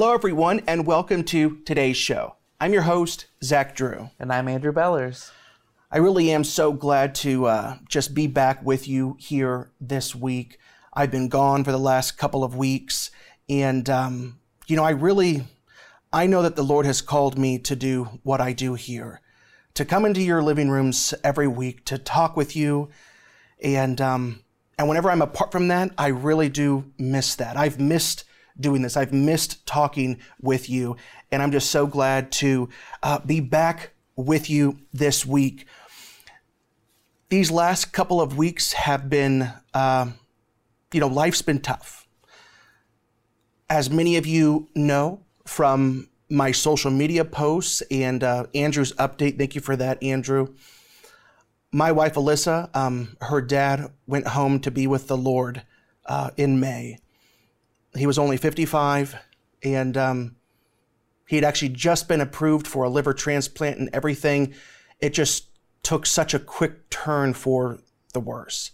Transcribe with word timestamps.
Hello, 0.00 0.14
everyone, 0.14 0.62
and 0.66 0.86
welcome 0.86 1.22
to 1.24 1.58
today's 1.66 1.98
show. 1.98 2.36
I'm 2.58 2.72
your 2.72 2.80
host, 2.80 3.26
Zach 3.44 3.76
Drew. 3.76 4.08
And 4.18 4.32
I'm 4.32 4.48
Andrew 4.48 4.72
Bellers. 4.72 5.30
I 5.92 5.98
really 5.98 6.30
am 6.32 6.42
so 6.42 6.72
glad 6.72 7.14
to 7.16 7.44
uh, 7.44 7.76
just 7.86 8.14
be 8.14 8.26
back 8.26 8.64
with 8.64 8.88
you 8.88 9.18
here 9.20 9.72
this 9.78 10.14
week. 10.14 10.56
I've 10.94 11.10
been 11.10 11.28
gone 11.28 11.64
for 11.64 11.70
the 11.70 11.78
last 11.78 12.16
couple 12.16 12.42
of 12.42 12.56
weeks, 12.56 13.10
and 13.46 13.90
um, 13.90 14.38
you 14.66 14.74
know, 14.74 14.84
I 14.84 14.92
really, 14.92 15.44
I 16.10 16.26
know 16.26 16.40
that 16.40 16.56
the 16.56 16.64
Lord 16.64 16.86
has 16.86 17.02
called 17.02 17.36
me 17.36 17.58
to 17.58 17.76
do 17.76 18.04
what 18.22 18.40
I 18.40 18.54
do 18.54 18.72
here, 18.72 19.20
to 19.74 19.84
come 19.84 20.06
into 20.06 20.22
your 20.22 20.42
living 20.42 20.70
rooms 20.70 21.12
every 21.22 21.46
week 21.46 21.84
to 21.84 21.98
talk 21.98 22.38
with 22.38 22.56
you, 22.56 22.88
and 23.62 24.00
um, 24.00 24.44
and 24.78 24.88
whenever 24.88 25.10
I'm 25.10 25.20
apart 25.20 25.52
from 25.52 25.68
that, 25.68 25.90
I 25.98 26.06
really 26.06 26.48
do 26.48 26.90
miss 26.96 27.34
that. 27.34 27.58
I've 27.58 27.78
missed 27.78 28.24
doing 28.60 28.82
this. 28.82 28.96
I've 28.96 29.12
missed 29.12 29.66
talking 29.66 30.20
with 30.40 30.68
you, 30.68 30.96
and 31.30 31.42
I'm 31.42 31.52
just 31.52 31.70
so 31.70 31.86
glad 31.86 32.32
to 32.32 32.68
uh, 33.02 33.18
be 33.20 33.40
back 33.40 33.92
with 34.16 34.50
you 34.50 34.78
this 34.92 35.24
week. 35.24 35.66
These 37.28 37.50
last 37.50 37.92
couple 37.92 38.20
of 38.20 38.36
weeks 38.36 38.72
have 38.72 39.08
been, 39.08 39.52
uh, 39.72 40.10
you 40.92 41.00
know, 41.00 41.08
life's 41.08 41.42
been 41.42 41.60
tough. 41.60 42.08
As 43.68 43.88
many 43.88 44.16
of 44.16 44.26
you 44.26 44.68
know 44.74 45.24
from 45.46 46.08
my 46.28 46.52
social 46.52 46.90
media 46.90 47.24
posts 47.24 47.82
and 47.90 48.22
uh, 48.24 48.46
Andrew's 48.54 48.92
update, 48.94 49.38
thank 49.38 49.54
you 49.54 49.60
for 49.60 49.76
that, 49.76 50.02
Andrew. 50.02 50.54
My 51.72 51.92
wife, 51.92 52.14
Alyssa, 52.14 52.74
um, 52.74 53.16
her 53.20 53.40
dad 53.40 53.92
went 54.06 54.28
home 54.28 54.58
to 54.60 54.72
be 54.72 54.88
with 54.88 55.06
the 55.06 55.16
Lord 55.16 55.62
uh, 56.06 56.30
in 56.36 56.58
May. 56.58 56.98
He 57.96 58.06
was 58.06 58.18
only 58.18 58.36
55, 58.36 59.16
and 59.62 59.96
um, 59.96 60.36
he 61.26 61.36
had 61.36 61.44
actually 61.44 61.70
just 61.70 62.08
been 62.08 62.20
approved 62.20 62.66
for 62.66 62.84
a 62.84 62.88
liver 62.88 63.12
transplant 63.12 63.78
and 63.78 63.90
everything. 63.92 64.54
It 65.00 65.10
just 65.10 65.48
took 65.82 66.06
such 66.06 66.34
a 66.34 66.38
quick 66.38 66.90
turn 66.90 67.34
for 67.34 67.80
the 68.12 68.20
worse. 68.20 68.70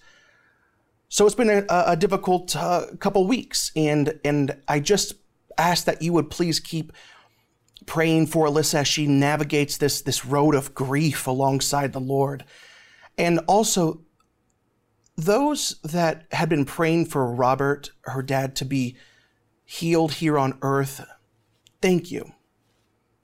So 1.08 1.24
it's 1.24 1.34
been 1.34 1.50
a, 1.50 1.64
a 1.68 1.96
difficult 1.96 2.56
uh, 2.56 2.86
couple 2.98 3.26
weeks, 3.26 3.72
and 3.76 4.18
and 4.24 4.60
I 4.66 4.80
just 4.80 5.14
ask 5.56 5.84
that 5.84 6.02
you 6.02 6.12
would 6.12 6.30
please 6.30 6.60
keep 6.60 6.92
praying 7.86 8.26
for 8.26 8.46
Alyssa 8.46 8.80
as 8.80 8.88
she 8.88 9.06
navigates 9.06 9.76
this 9.78 10.02
this 10.02 10.26
road 10.26 10.54
of 10.54 10.74
grief 10.74 11.26
alongside 11.26 11.92
the 11.92 12.00
Lord, 12.00 12.44
and 13.16 13.38
also 13.46 14.02
those 15.16 15.76
that 15.82 16.26
had 16.32 16.48
been 16.48 16.64
praying 16.64 17.06
for 17.06 17.32
Robert, 17.32 17.90
her 18.02 18.22
dad, 18.22 18.54
to 18.56 18.64
be 18.64 18.96
healed 19.64 20.14
here 20.14 20.38
on 20.38 20.58
earth, 20.62 21.04
thank 21.80 22.10
you. 22.10 22.32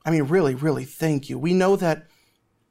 I 0.04 0.10
mean, 0.10 0.24
really, 0.24 0.54
really, 0.54 0.84
thank 0.84 1.28
you. 1.28 1.38
We 1.38 1.54
know 1.54 1.76
that 1.76 2.06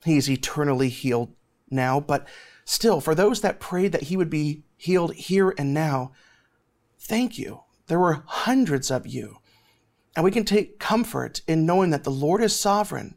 he's 0.03 0.29
eternally 0.29 0.89
healed 0.89 1.33
now, 1.69 1.99
but 1.99 2.27
still, 2.65 2.99
for 2.99 3.15
those 3.15 3.41
that 3.41 3.59
prayed 3.59 3.91
that 3.93 4.03
he 4.03 4.17
would 4.17 4.29
be 4.29 4.63
healed 4.75 5.13
here 5.13 5.53
and 5.57 5.73
now, 5.73 6.11
thank 6.99 7.37
you. 7.37 7.61
There 7.87 7.99
were 7.99 8.23
hundreds 8.25 8.89
of 8.89 9.07
you. 9.07 9.37
And 10.15 10.25
we 10.25 10.31
can 10.31 10.43
take 10.43 10.79
comfort 10.79 11.41
in 11.47 11.65
knowing 11.65 11.91
that 11.91 12.03
the 12.03 12.09
Lord 12.09 12.41
is 12.41 12.57
sovereign. 12.59 13.15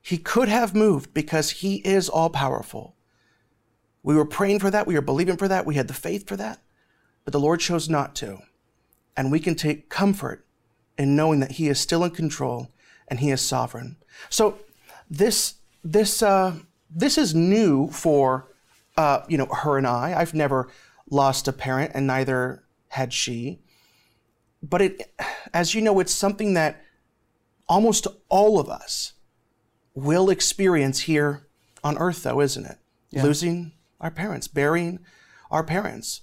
He 0.00 0.18
could 0.18 0.48
have 0.48 0.74
moved 0.74 1.14
because 1.14 1.50
he 1.50 1.76
is 1.76 2.08
all 2.08 2.30
powerful. 2.30 2.96
We 4.02 4.14
were 4.14 4.24
praying 4.24 4.60
for 4.60 4.70
that. 4.70 4.86
We 4.86 4.94
were 4.94 5.00
believing 5.00 5.36
for 5.36 5.48
that. 5.48 5.66
We 5.66 5.74
had 5.74 5.88
the 5.88 5.94
faith 5.94 6.28
for 6.28 6.36
that. 6.36 6.60
But 7.24 7.32
the 7.32 7.40
Lord 7.40 7.60
chose 7.60 7.88
not 7.88 8.14
to. 8.16 8.38
And 9.16 9.30
we 9.30 9.40
can 9.40 9.54
take 9.54 9.88
comfort 9.88 10.46
in 10.96 11.16
knowing 11.16 11.40
that 11.40 11.52
He 11.52 11.68
is 11.68 11.80
still 11.80 12.04
in 12.04 12.10
control 12.10 12.70
and 13.08 13.20
He 13.20 13.30
is 13.30 13.40
sovereign. 13.40 13.96
So 14.30 14.58
this 15.10 15.54
this 15.84 16.22
uh, 16.22 16.54
this 16.90 17.18
is 17.18 17.34
new 17.34 17.88
for 17.88 18.48
uh, 18.96 19.20
you 19.28 19.38
know 19.38 19.46
her 19.46 19.78
and 19.78 19.86
I. 19.86 20.14
I've 20.18 20.34
never 20.34 20.68
lost 21.10 21.48
a 21.48 21.52
parent, 21.52 21.92
and 21.94 22.06
neither 22.06 22.64
had 22.88 23.12
she. 23.12 23.60
But 24.62 24.82
it, 24.82 25.14
as 25.54 25.74
you 25.74 25.80
know, 25.80 26.00
it's 26.00 26.14
something 26.14 26.54
that 26.54 26.82
almost 27.68 28.06
all 28.28 28.58
of 28.58 28.68
us 28.68 29.12
will 29.94 30.30
experience 30.30 31.00
here 31.00 31.46
on 31.84 31.96
earth, 31.98 32.24
though, 32.24 32.40
isn't 32.40 32.66
it? 32.66 32.78
Yeah. 33.10 33.22
Losing 33.22 33.72
our 34.00 34.10
parents, 34.10 34.48
burying 34.48 35.00
our 35.50 35.64
parents. 35.64 36.22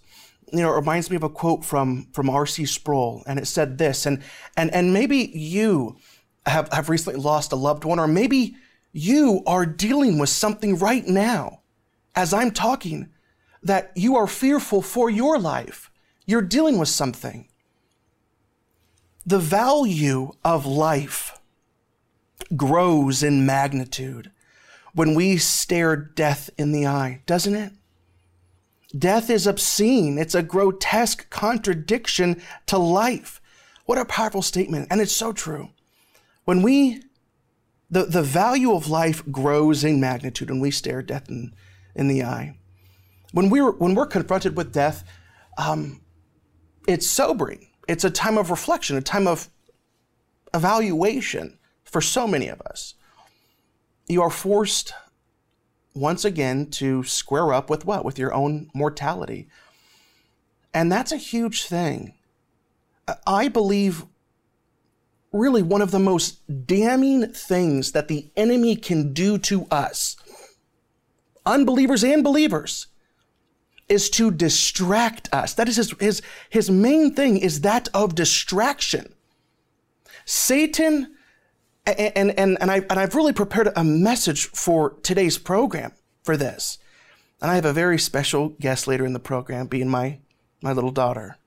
You 0.51 0.61
know, 0.61 0.71
it 0.73 0.77
reminds 0.77 1.09
me 1.09 1.15
of 1.15 1.23
a 1.23 1.29
quote 1.29 1.65
from 1.65 2.07
from 2.13 2.29
R.C. 2.29 2.65
Sproul, 2.65 3.23
and 3.27 3.39
it 3.39 3.47
said 3.47 3.77
this, 3.77 4.05
and 4.05 4.21
and 4.55 4.73
and 4.73 4.93
maybe 4.93 5.31
you 5.33 5.97
have, 6.45 6.71
have 6.71 6.89
recently 6.89 7.19
lost 7.19 7.51
a 7.51 7.55
loved 7.55 7.83
one, 7.83 7.99
or 7.99 8.07
maybe 8.07 8.55
you 8.91 9.41
are 9.45 9.65
dealing 9.65 10.19
with 10.19 10.29
something 10.29 10.77
right 10.77 11.07
now 11.07 11.61
as 12.15 12.33
I'm 12.33 12.51
talking 12.51 13.09
that 13.63 13.91
you 13.95 14.15
are 14.15 14.27
fearful 14.27 14.81
for 14.81 15.09
your 15.09 15.39
life. 15.39 15.91
You're 16.25 16.41
dealing 16.41 16.77
with 16.77 16.87
something. 16.87 17.49
The 19.25 19.39
value 19.39 20.31
of 20.43 20.65
life 20.65 21.39
grows 22.55 23.23
in 23.23 23.45
magnitude 23.45 24.31
when 24.95 25.13
we 25.13 25.37
stare 25.37 25.95
death 25.95 26.49
in 26.57 26.71
the 26.71 26.87
eye, 26.87 27.21
doesn't 27.25 27.53
it? 27.53 27.73
Death 28.97 29.29
is 29.29 29.45
obscene. 29.45 30.17
It's 30.17 30.33
a 30.33 30.41
grotesque 30.41 31.29
contradiction 31.29 32.41
to 32.67 32.77
life. 32.77 33.41
What 33.85 33.97
a 33.97 34.05
powerful 34.05 34.41
statement. 34.41 34.87
And 34.89 35.01
it's 35.01 35.15
so 35.15 35.33
true. 35.33 35.69
When 36.45 36.61
we, 36.61 37.03
the, 37.91 38.05
the 38.05 38.23
value 38.23 38.73
of 38.73 38.89
life 38.89 39.23
grows 39.29 39.83
in 39.83 39.99
magnitude 39.99 40.49
when 40.49 40.61
we 40.61 40.71
stare 40.71 41.01
death 41.01 41.29
in, 41.29 41.53
in 41.93 42.07
the 42.07 42.23
eye. 42.23 42.57
When 43.33 43.49
we're, 43.49 43.71
when 43.71 43.95
we're 43.95 44.07
confronted 44.07 44.55
with 44.55 44.71
death, 44.71 45.03
um, 45.57 46.01
it's 46.87 47.05
sobering. 47.05 47.67
It's 47.87 48.05
a 48.05 48.09
time 48.09 48.37
of 48.37 48.49
reflection, 48.49 48.95
a 48.95 49.01
time 49.01 49.27
of 49.27 49.49
evaluation 50.53 51.59
for 51.83 51.99
so 51.99 52.27
many 52.27 52.47
of 52.47 52.61
us. 52.61 52.94
You 54.07 54.21
are 54.21 54.29
forced 54.29 54.93
once 55.93 56.25
again 56.25 56.69
to 56.69 57.03
square 57.03 57.53
up 57.53 57.69
with 57.69 57.85
what? 57.85 58.05
With 58.05 58.19
your 58.19 58.33
own 58.33 58.69
mortality. 58.73 59.47
And 60.73 60.91
that's 60.91 61.11
a 61.11 61.17
huge 61.17 61.65
thing. 61.65 62.13
I 63.25 63.47
believe 63.47 64.05
really 65.31 65.61
one 65.61 65.81
of 65.81 65.91
the 65.91 65.99
most 65.99 66.39
damning 66.67 67.31
things 67.31 67.91
that 67.91 68.07
the 68.07 68.29
enemy 68.35 68.75
can 68.75 69.13
do 69.13 69.37
to 69.37 69.65
us, 69.69 70.15
unbelievers 71.45 72.03
and 72.03 72.23
believers, 72.23 72.87
is 73.87 74.09
to 74.09 74.31
distract 74.31 75.29
us. 75.33 75.53
That 75.53 75.69
is 75.69 75.75
his, 75.75 75.91
his, 75.99 76.21
his 76.49 76.69
main 76.69 77.13
thing 77.13 77.37
is 77.37 77.61
that 77.61 77.87
of 77.93 78.15
distraction. 78.15 79.13
Satan 80.25 81.14
and, 81.85 82.31
and, 82.37 82.57
and, 82.61 82.71
I, 82.71 82.77
and 82.89 82.99
I've 82.99 83.15
really 83.15 83.33
prepared 83.33 83.69
a 83.75 83.83
message 83.83 84.47
for 84.47 84.91
today's 85.03 85.37
program 85.37 85.93
for 86.23 86.35
this. 86.35 86.79
And 87.41 87.51
I 87.51 87.55
have 87.55 87.65
a 87.65 87.73
very 87.73 87.99
special 87.99 88.49
guest 88.59 88.87
later 88.87 89.05
in 89.05 89.13
the 89.13 89.19
program, 89.19 89.67
being 89.67 89.89
my, 89.89 90.19
my 90.61 90.71
little 90.71 90.91
daughter. 90.91 91.37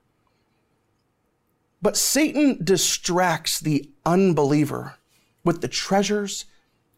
But 1.81 1.97
Satan 1.97 2.62
distracts 2.62 3.60
the 3.60 3.91
unbeliever 4.04 4.97
with 5.44 5.60
the 5.60 5.69
treasures 5.69 6.44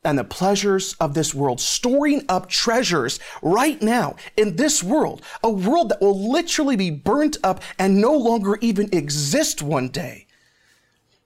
and 0.02 0.18
the 0.18 0.24
pleasures 0.24 0.94
of 0.94 1.12
this 1.14 1.34
world, 1.34 1.60
storing 1.60 2.24
up 2.28 2.48
treasures 2.48 3.20
right 3.42 3.80
now 3.82 4.16
in 4.36 4.56
this 4.56 4.82
world, 4.82 5.22
a 5.42 5.50
world 5.50 5.90
that 5.90 6.00
will 6.00 6.30
literally 6.30 6.76
be 6.76 6.90
burnt 6.90 7.36
up 7.44 7.62
and 7.78 8.00
no 8.00 8.16
longer 8.16 8.56
even 8.62 8.88
exist 8.92 9.60
one 9.60 9.88
day. 9.88 10.26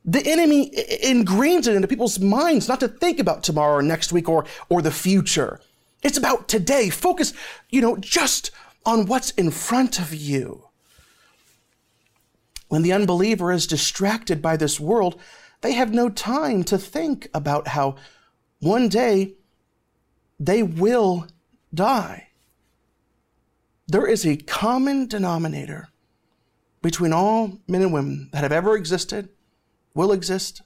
The 0.04 0.26
enemy 0.26 0.70
ingrains 1.02 1.66
it 1.66 1.74
into 1.74 1.88
people's 1.88 2.18
minds 2.18 2.68
not 2.68 2.80
to 2.80 2.88
think 2.88 3.18
about 3.18 3.42
tomorrow 3.42 3.78
or 3.78 3.82
next 3.82 4.12
week 4.12 4.28
or, 4.28 4.44
or 4.68 4.82
the 4.82 4.90
future. 4.90 5.60
It's 6.02 6.18
about 6.18 6.46
today. 6.46 6.90
Focus, 6.90 7.32
you 7.70 7.80
know, 7.80 7.96
just 7.96 8.50
on 8.84 9.06
what's 9.06 9.30
in 9.30 9.50
front 9.50 9.98
of 9.98 10.12
you. 10.12 10.64
When 12.68 12.82
the 12.82 12.92
unbeliever 12.92 13.50
is 13.50 13.66
distracted 13.66 14.42
by 14.42 14.56
this 14.56 14.78
world, 14.78 15.18
they 15.62 15.72
have 15.72 15.94
no 15.94 16.10
time 16.10 16.64
to 16.64 16.76
think 16.76 17.28
about 17.32 17.68
how 17.68 17.96
one 18.60 18.88
day 18.88 19.32
they 20.38 20.62
will 20.62 21.26
die. 21.72 22.28
There 23.86 24.06
is 24.06 24.26
a 24.26 24.36
common 24.36 25.06
denominator 25.06 25.88
between 26.82 27.14
all 27.14 27.58
men 27.66 27.82
and 27.82 27.92
women 27.92 28.28
that 28.32 28.42
have 28.42 28.52
ever 28.52 28.76
existed 28.76 29.30
will 29.94 30.12
exist 30.12 30.62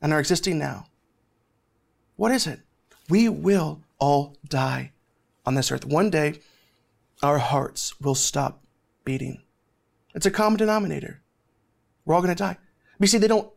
and 0.00 0.12
are 0.12 0.20
existing 0.20 0.58
now. 0.58 0.86
What 2.16 2.32
is 2.32 2.46
it? 2.46 2.60
We 3.08 3.28
will 3.28 3.80
all 3.98 4.36
die 4.48 4.92
on 5.44 5.54
this 5.54 5.72
earth. 5.72 5.84
One 5.84 6.10
day, 6.10 6.40
our 7.22 7.38
hearts 7.38 8.00
will 8.00 8.14
stop 8.14 8.62
beating. 9.04 9.42
It's 10.14 10.26
a 10.26 10.30
common 10.30 10.58
denominator. 10.58 11.20
We're 12.04 12.14
all 12.14 12.22
going 12.22 12.34
to 12.34 12.42
die. 12.42 12.58
You 13.00 13.06
see, 13.06 13.18
they 13.18 13.28
don't, 13.28 13.50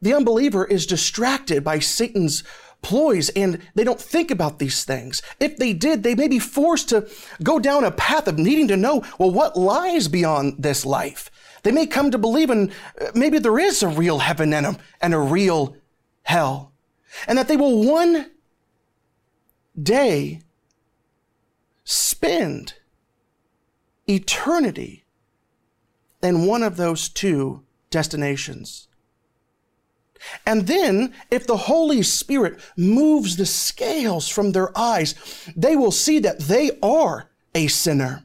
the 0.00 0.14
unbeliever 0.14 0.64
is 0.64 0.86
distracted 0.86 1.64
by 1.64 1.78
Satan's 1.78 2.44
ploys 2.82 3.30
and 3.30 3.60
they 3.74 3.84
don't 3.84 4.00
think 4.00 4.30
about 4.30 4.58
these 4.58 4.84
things. 4.84 5.22
If 5.40 5.56
they 5.56 5.72
did, 5.72 6.02
they 6.02 6.14
may 6.14 6.28
be 6.28 6.38
forced 6.38 6.88
to 6.90 7.08
go 7.42 7.58
down 7.58 7.84
a 7.84 7.90
path 7.90 8.28
of 8.28 8.38
needing 8.38 8.68
to 8.68 8.76
know, 8.76 9.04
well, 9.18 9.30
what 9.30 9.56
lies 9.56 10.08
beyond 10.08 10.62
this 10.62 10.86
life? 10.86 11.30
They 11.62 11.72
may 11.72 11.86
come 11.86 12.10
to 12.10 12.18
believe 12.18 12.50
in 12.50 12.72
uh, 13.00 13.10
maybe 13.14 13.38
there 13.38 13.58
is 13.58 13.82
a 13.82 13.88
real 13.88 14.18
heaven 14.18 14.52
and 14.52 14.66
a, 14.66 14.78
and 15.00 15.14
a 15.14 15.18
real 15.18 15.76
hell, 16.22 16.72
and 17.26 17.38
that 17.38 17.48
they 17.48 17.56
will 17.56 17.84
one 17.84 18.30
day 19.80 20.40
spend 21.84 22.74
eternity 24.08 25.04
in 26.22 26.46
one 26.46 26.62
of 26.62 26.76
those 26.76 27.08
two 27.08 27.62
destinations. 27.90 28.88
And 30.44 30.66
then, 30.66 31.14
if 31.30 31.46
the 31.46 31.56
Holy 31.56 32.02
Spirit 32.02 32.58
moves 32.76 33.36
the 33.36 33.46
scales 33.46 34.28
from 34.28 34.52
their 34.52 34.76
eyes, 34.76 35.14
they 35.56 35.76
will 35.76 35.92
see 35.92 36.18
that 36.20 36.40
they 36.40 36.78
are 36.82 37.30
a 37.54 37.68
sinner 37.68 38.24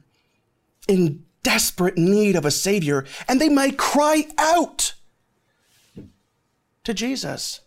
in 0.88 1.24
desperate 1.42 1.98
need 1.98 2.36
of 2.36 2.44
a 2.44 2.50
Savior, 2.50 3.04
and 3.28 3.40
they 3.40 3.48
may 3.48 3.70
cry 3.70 4.26
out 4.38 4.94
to 6.84 6.94
Jesus, 6.94 7.60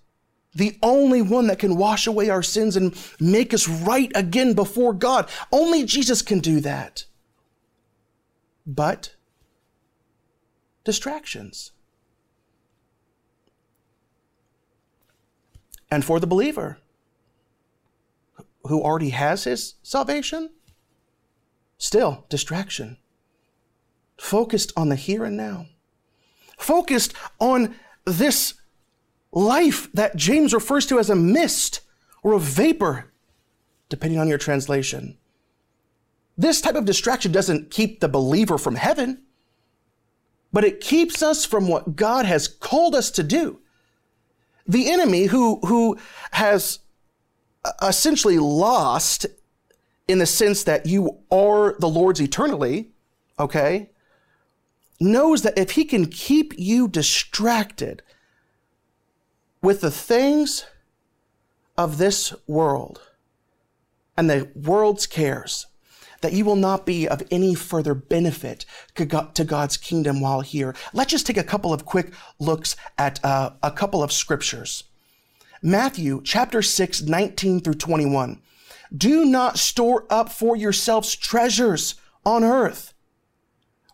the 0.54 0.77
only 0.81 1.22
one 1.22 1.48
that 1.48 1.60
can 1.60 1.75
wash 1.75 2.07
away 2.07 2.30
our 2.30 2.44
sins 2.44 2.75
and 2.75 2.95
make 3.19 3.54
us 3.54 3.68
right 3.68 4.12
again 4.16 4.54
before 4.54 4.94
God. 4.94 5.30
Only 5.51 5.86
Jesus 5.86 6.22
can 6.22 6.39
do 6.39 6.60
that. 6.62 7.06
But 8.66 9.16
distractions. 10.83 11.71
And 15.92 16.04
for 16.04 16.19
the 16.19 16.28
believer 16.28 16.80
who 18.63 18.81
already 18.81 19.10
has 19.10 19.44
his 19.44 19.75
salvation, 19.83 20.50
still 21.78 22.25
distraction. 22.30 22.98
Focused 24.18 24.72
on 24.76 24.90
the 24.90 24.96
here 24.96 25.24
and 25.26 25.38
now. 25.38 25.68
Focused 26.58 27.14
on 27.40 27.76
this 28.06 28.56
life 29.32 29.92
that 29.94 30.16
James 30.16 30.54
refers 30.54 30.86
to 30.88 31.00
as 31.00 31.10
a 31.10 31.16
mist 31.16 31.82
or 32.24 32.34
a 32.34 32.40
vapor, 32.40 33.12
depending 33.90 34.20
on 34.20 34.28
your 34.28 34.38
translation. 34.38 35.18
This 36.38 36.62
type 36.62 36.76
of 36.76 36.86
distraction 36.86 37.32
doesn't 37.32 37.72
keep 37.72 38.00
the 38.00 38.10
believer 38.10 38.58
from 38.58 38.76
heaven, 38.76 39.24
but 40.52 40.64
it 40.64 40.80
keeps 40.80 41.22
us 41.22 41.46
from 41.46 41.68
what 41.68 41.96
God 41.96 42.26
has 42.26 42.48
called 42.48 42.96
us 42.96 43.12
to 43.12 43.24
do 43.24 43.60
the 44.68 44.92
enemy 44.92 45.26
who, 45.26 45.60
who 45.64 45.98
has 46.32 46.80
uh, 47.64 47.72
essentially 47.84 48.40
lost 48.40 49.26
in 50.08 50.20
the 50.20 50.26
sense 50.26 50.64
that 50.64 50.86
you 50.86 51.20
are 51.32 51.76
the 51.80 51.88
Lord's 51.88 52.22
eternally, 52.22 52.90
okay, 53.40 53.90
knows 55.00 55.42
that 55.42 55.57
if 55.57 55.71
he 55.71 55.86
can 55.86 56.06
keep 56.06 56.53
you 56.57 56.88
distracted 56.88 58.01
with 59.62 59.81
the 59.81 59.92
things 59.92 60.65
of 61.77 61.97
this 61.97 62.33
world 62.47 63.01
and 64.18 64.30
the 64.30 64.50
world's 64.56 65.07
cares, 65.07 65.68
that 66.21 66.33
you 66.33 66.45
will 66.45 66.56
not 66.56 66.88
be 66.88 67.07
of 67.07 67.21
any 67.30 67.53
further 67.53 67.94
benefit 67.94 68.65
to 68.95 69.06
God's 69.06 69.77
kingdom 69.77 70.21
while 70.21 70.42
here. 70.42 70.75
Let's 70.94 71.12
just 71.12 71.27
take 71.27 71.38
a 71.38 71.44
couple 71.44 71.74
of 71.74 71.86
quick 71.86 72.13
looks 72.39 72.75
at 72.97 73.24
uh, 73.24 73.51
a 73.62 73.71
couple 73.71 74.01
of 74.01 74.12
scriptures. 74.12 74.86
Matthew 75.62 76.21
chapter 76.24 76.62
6, 76.63 77.03
19 77.03 77.59
through 77.59 77.75
21. 77.75 78.42
Do 78.95 79.25
not 79.25 79.59
store 79.59 80.06
up 80.09 80.31
for 80.31 80.56
yourselves 80.56 81.15
treasures 81.15 81.95
on 82.25 82.44
earth 82.44 82.94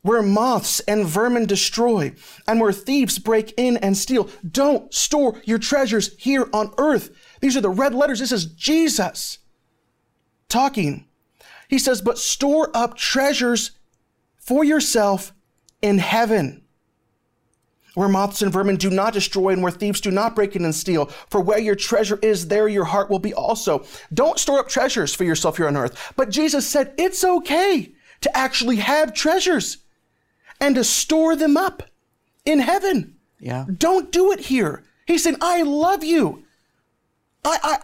where 0.01 0.23
moths 0.23 0.79
and 0.81 1.05
vermin 1.05 1.45
destroy 1.45 2.13
and 2.47 2.59
where 2.59 2.71
thieves 2.71 3.19
break 3.19 3.53
in 3.57 3.77
and 3.77 3.95
steal. 3.95 4.29
Don't 4.49 4.93
store 4.93 5.39
your 5.45 5.59
treasures 5.59 6.15
here 6.17 6.49
on 6.53 6.73
earth. 6.77 7.11
These 7.39 7.55
are 7.55 7.61
the 7.61 7.69
red 7.69 7.93
letters. 7.93 8.19
This 8.19 8.31
is 8.31 8.45
Jesus 8.45 9.39
talking. 10.49 11.07
He 11.67 11.79
says, 11.79 12.01
but 12.01 12.17
store 12.17 12.69
up 12.73 12.97
treasures 12.97 13.71
for 14.37 14.63
yourself 14.63 15.33
in 15.81 15.99
heaven, 15.99 16.63
where 17.93 18.09
moths 18.09 18.41
and 18.41 18.51
vermin 18.51 18.75
do 18.75 18.89
not 18.89 19.13
destroy 19.13 19.49
and 19.49 19.61
where 19.61 19.71
thieves 19.71 20.01
do 20.01 20.11
not 20.11 20.35
break 20.35 20.55
in 20.55 20.65
and 20.65 20.75
steal. 20.75 21.05
For 21.05 21.41
where 21.41 21.59
your 21.59 21.75
treasure 21.75 22.19
is, 22.21 22.47
there 22.47 22.67
your 22.67 22.85
heart 22.85 23.09
will 23.09 23.19
be 23.19 23.33
also. 23.33 23.85
Don't 24.13 24.39
store 24.39 24.59
up 24.59 24.67
treasures 24.67 25.13
for 25.13 25.23
yourself 25.23 25.57
here 25.57 25.67
on 25.67 25.77
earth. 25.77 26.13
But 26.15 26.29
Jesus 26.29 26.67
said 26.67 26.93
it's 26.97 27.23
okay 27.23 27.93
to 28.21 28.37
actually 28.37 28.77
have 28.77 29.13
treasures 29.13 29.77
and 30.61 30.75
to 30.75 30.83
store 30.83 31.35
them 31.35 31.57
up 31.57 31.83
in 32.45 32.59
heaven. 32.59 33.15
Yeah. 33.39 33.65
Don't 33.75 34.11
do 34.11 34.31
it 34.31 34.39
here. 34.41 34.83
He 35.07 35.17
said, 35.17 35.35
I 35.41 35.63
love 35.63 36.03
you. 36.03 36.43
I, 37.43 37.57
I, 37.63 37.77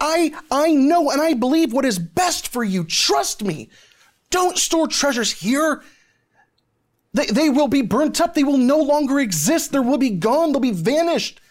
I, 0.52 0.66
I 0.66 0.72
know 0.72 1.10
and 1.10 1.20
I 1.20 1.34
believe 1.34 1.74
what 1.74 1.84
is 1.84 1.98
best 1.98 2.48
for 2.48 2.64
you. 2.64 2.84
Trust 2.84 3.44
me. 3.44 3.70
Don't 4.30 4.58
store 4.58 4.88
treasures 4.88 5.32
here. 5.32 5.82
They, 7.14 7.26
they 7.26 7.50
will 7.50 7.68
be 7.68 7.82
burnt 7.82 8.22
up. 8.22 8.36
They 8.36 8.44
will 8.44 8.60
no 8.60 8.78
longer 8.78 9.20
exist. 9.20 9.72
They 9.72 9.80
will 9.80 9.98
be 9.98 10.12
gone. 10.12 10.52
They'll 10.52 10.62
be 10.62 10.72
vanished. 10.72 11.42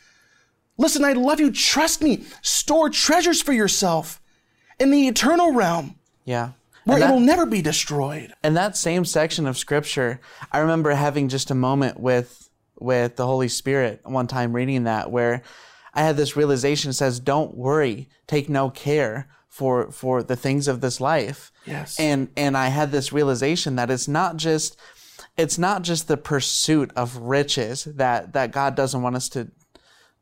Listen, 0.78 1.04
I 1.04 1.14
love 1.14 1.40
you. 1.40 1.50
Trust 1.50 2.00
me. 2.00 2.24
Store 2.42 2.88
treasures 2.88 3.42
for 3.42 3.52
yourself 3.52 4.20
in 4.78 4.90
the 4.90 5.08
eternal 5.08 5.52
realm. 5.52 5.96
Yeah. 6.24 6.50
Where 6.86 7.00
that, 7.00 7.10
it 7.10 7.12
will 7.12 7.20
never 7.20 7.46
be 7.46 7.60
destroyed. 7.62 8.32
And 8.42 8.56
that 8.56 8.76
same 8.76 9.04
section 9.04 9.46
of 9.46 9.58
scripture, 9.58 10.20
I 10.50 10.58
remember 10.60 10.90
having 10.92 11.28
just 11.28 11.50
a 11.50 11.54
moment 11.54 12.00
with 12.00 12.48
with 12.78 13.16
the 13.16 13.26
Holy 13.26 13.48
Spirit 13.48 14.00
one 14.04 14.26
time 14.26 14.52
reading 14.54 14.84
that 14.84 15.10
where 15.10 15.42
I 15.94 16.02
had 16.02 16.18
this 16.18 16.36
realization 16.36 16.92
says, 16.92 17.18
don't 17.18 17.56
worry, 17.56 18.10
take 18.26 18.50
no 18.50 18.68
care 18.68 19.28
for, 19.48 19.90
for 19.90 20.22
the 20.22 20.36
things 20.36 20.68
of 20.68 20.82
this 20.82 21.00
life. 21.00 21.50
Yes. 21.64 21.98
And, 21.98 22.28
and 22.36 22.54
I 22.54 22.68
had 22.68 22.92
this 22.92 23.14
realization 23.14 23.76
that 23.76 23.90
it's 23.90 24.06
not 24.06 24.36
just, 24.36 24.78
it's 25.38 25.56
not 25.56 25.82
just 25.82 26.06
the 26.06 26.18
pursuit 26.18 26.92
of 26.94 27.16
riches 27.16 27.84
that, 27.84 28.34
that 28.34 28.52
God 28.52 28.74
doesn't 28.74 29.00
want 29.00 29.16
us 29.16 29.30
to, 29.30 29.50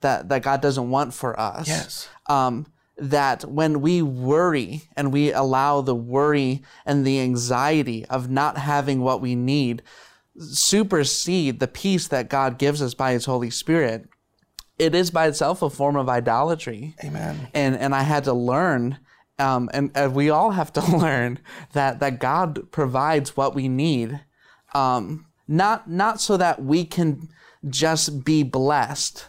that, 0.00 0.28
that 0.28 0.44
God 0.44 0.62
doesn't 0.62 0.90
want 0.90 1.12
for 1.12 1.38
us. 1.38 1.66
Yes. 1.66 2.08
Um, 2.28 2.66
that 2.96 3.44
when 3.44 3.80
we 3.80 4.02
worry 4.02 4.82
and 4.96 5.12
we 5.12 5.32
allow 5.32 5.80
the 5.80 5.94
worry 5.94 6.62
and 6.86 7.04
the 7.04 7.20
anxiety 7.20 8.04
of 8.06 8.30
not 8.30 8.56
having 8.58 9.00
what 9.00 9.20
we 9.20 9.34
need 9.34 9.82
supersede 10.38 11.60
the 11.60 11.68
peace 11.68 12.08
that 12.08 12.28
God 12.28 12.58
gives 12.58 12.82
us 12.82 12.94
by 12.94 13.12
His 13.12 13.24
Holy 13.24 13.50
Spirit, 13.50 14.08
it 14.78 14.94
is 14.94 15.10
by 15.10 15.26
itself 15.26 15.62
a 15.62 15.70
form 15.70 15.96
of 15.96 16.08
idolatry. 16.08 16.94
Amen. 17.04 17.48
And 17.54 17.76
and 17.76 17.94
I 17.94 18.02
had 18.02 18.24
to 18.24 18.32
learn, 18.32 18.98
um, 19.38 19.70
and, 19.72 19.90
and 19.94 20.14
we 20.14 20.30
all 20.30 20.50
have 20.52 20.72
to 20.74 20.80
learn 20.96 21.38
that 21.72 22.00
that 22.00 22.18
God 22.18 22.70
provides 22.70 23.36
what 23.36 23.54
we 23.54 23.68
need, 23.68 24.20
um, 24.74 25.26
not 25.46 25.88
not 25.88 26.20
so 26.20 26.36
that 26.36 26.62
we 26.62 26.84
can 26.84 27.28
just 27.68 28.24
be 28.24 28.42
blessed, 28.42 29.28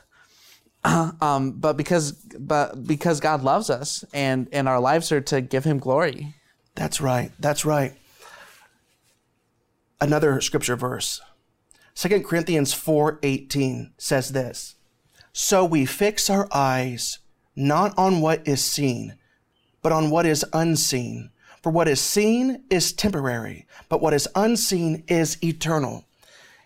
um, 1.21 1.51
but 1.51 1.77
because 1.77 2.11
but 2.11 2.85
because 2.85 3.19
God 3.19 3.43
loves 3.43 3.69
us 3.69 4.03
and 4.13 4.47
and 4.51 4.67
our 4.67 4.79
lives 4.79 5.11
are 5.11 5.21
to 5.21 5.41
give 5.41 5.63
Him 5.63 5.79
glory. 5.79 6.35
That's 6.75 7.01
right. 7.01 7.31
That's 7.39 7.65
right. 7.65 7.93
Another 9.99 10.41
scripture 10.41 10.75
verse. 10.75 11.21
2 11.95 12.21
Corinthians 12.21 12.73
4:18 12.73 13.91
says 13.97 14.31
this. 14.31 14.75
So 15.33 15.65
we 15.65 15.85
fix 15.85 16.29
our 16.29 16.47
eyes 16.53 17.19
not 17.55 17.97
on 17.97 18.21
what 18.21 18.47
is 18.47 18.63
seen, 18.63 19.15
but 19.81 19.91
on 19.91 20.09
what 20.09 20.25
is 20.25 20.45
unseen. 20.53 21.31
For 21.63 21.71
what 21.71 21.87
is 21.87 21.99
seen 21.99 22.63
is 22.69 22.93
temporary, 22.93 23.65
but 23.89 24.01
what 24.01 24.13
is 24.13 24.27
unseen 24.35 25.03
is 25.07 25.43
eternal. 25.43 26.05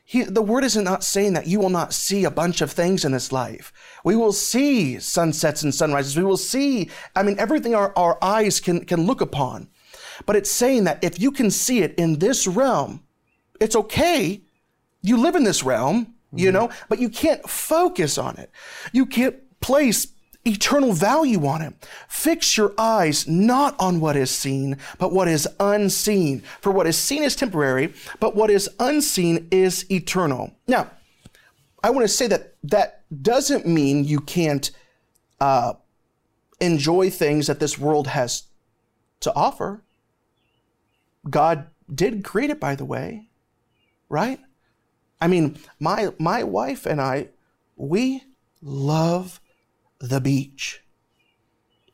He, 0.10 0.24
the 0.24 0.42
word 0.42 0.64
is 0.64 0.76
not 0.76 1.04
saying 1.04 1.34
that 1.34 1.46
you 1.46 1.60
will 1.60 1.70
not 1.70 1.94
see 1.94 2.24
a 2.24 2.32
bunch 2.32 2.62
of 2.62 2.72
things 2.72 3.06
in 3.06 3.12
this 3.12 3.32
life. 3.32 3.72
We 4.04 4.16
will 4.16 4.34
see 4.34 4.98
sunsets 4.98 5.62
and 5.62 5.74
sunrises. 5.74 6.18
We 6.18 6.24
will 6.24 6.36
see, 6.36 6.90
I 7.16 7.22
mean, 7.22 7.38
everything 7.38 7.76
our, 7.76 7.94
our 7.96 8.18
eyes 8.20 8.60
can, 8.60 8.86
can 8.86 9.06
look 9.06 9.22
upon. 9.22 9.70
But 10.26 10.36
it's 10.36 10.50
saying 10.50 10.86
that 10.86 11.04
if 11.04 11.20
you 11.20 11.32
can 11.32 11.52
see 11.52 11.82
it 11.82 11.94
in 11.96 12.18
this 12.18 12.48
realm, 12.48 13.04
it's 13.62 13.76
okay. 13.76 14.42
You 15.04 15.18
live 15.18 15.36
in 15.36 15.44
this 15.44 15.64
realm 15.64 16.16
you 16.32 16.50
mm-hmm. 16.50 16.58
know, 16.58 16.70
but 16.88 17.00
you 17.00 17.10
can't 17.10 17.48
focus 17.50 18.18
on 18.18 18.38
it. 18.38 18.52
You 18.94 19.06
can't 19.06 19.36
place 19.62 20.08
eternal 20.50 20.94
value 20.94 21.46
on 21.46 21.62
it. 21.62 21.74
Fix 22.08 22.58
your 22.58 22.74
eyes 22.78 23.28
not 23.28 23.76
on 23.80 24.00
what 24.00 24.16
is 24.16 24.32
seen, 24.32 24.78
but 24.98 25.14
what 25.14 25.28
is 25.28 25.48
unseen. 25.60 26.42
For 26.62 26.72
what 26.72 26.88
is 26.88 26.98
seen 26.98 27.24
is 27.24 27.36
temporary, 27.36 27.94
but 28.20 28.36
what 28.36 28.50
is 28.50 28.70
unseen 28.80 29.48
is 29.52 29.90
eternal. 29.92 30.56
Now, 30.68 30.90
I 31.84 31.92
want 31.92 32.04
to 32.04 32.14
say 32.14 32.28
that 32.28 32.56
that 32.64 33.04
doesn't 33.22 33.66
mean 33.66 34.04
you 34.04 34.20
can't 34.20 34.70
uh, 35.40 35.74
enjoy 36.60 37.10
things 37.10 37.48
that 37.48 37.60
this 37.60 37.78
world 37.78 38.08
has 38.08 38.44
to 39.22 39.34
offer. 39.34 39.84
God 41.30 41.68
did 41.94 42.24
create 42.24 42.50
it, 42.50 42.60
by 42.60 42.76
the 42.76 42.86
way, 42.86 43.30
right? 44.10 44.40
I 45.22 45.28
mean, 45.28 45.58
my 45.80 46.14
my 46.18 46.44
wife 46.44 46.86
and 46.86 47.02
I, 47.02 47.30
we 47.76 48.24
love 48.62 49.42
the 50.00 50.22
beach. 50.22 50.84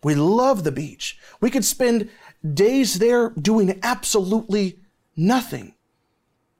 We 0.03 0.15
love 0.15 0.63
the 0.63 0.71
beach. 0.71 1.17
We 1.41 1.49
could 1.49 1.65
spend 1.65 2.09
days 2.53 2.99
there 2.99 3.31
doing 3.31 3.79
absolutely 3.81 4.79
nothing. 5.15 5.73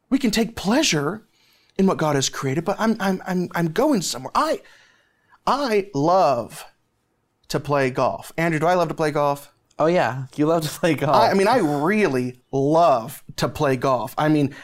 We 0.09 0.17
can 0.17 0.31
take 0.31 0.55
pleasure 0.55 1.27
in 1.77 1.85
what 1.87 1.97
God 1.97 2.15
has 2.15 2.29
created, 2.29 2.65
but 2.65 2.77
I'm 2.79 2.95
I'm 2.99 3.21
I'm 3.27 3.49
I'm 3.53 3.67
going 3.71 4.01
somewhere. 4.01 4.31
I 4.33 4.61
I 5.45 5.89
love 5.93 6.65
to 7.49 7.59
play 7.59 7.91
golf. 7.91 8.31
Andrew, 8.37 8.59
do 8.59 8.65
I 8.65 8.73
love 8.75 8.87
to 8.87 8.93
play 8.95 9.11
golf? 9.11 9.53
Oh 9.77 9.87
yeah, 9.87 10.25
you 10.35 10.45
love 10.45 10.63
to 10.63 10.69
play 10.79 10.95
golf. 10.95 11.15
I, 11.15 11.31
I 11.31 11.33
mean, 11.33 11.47
I 11.47 11.57
really 11.57 12.39
love 12.51 13.23
to 13.35 13.49
play 13.49 13.75
golf. 13.75 14.15
I 14.17 14.29
mean, 14.29 14.55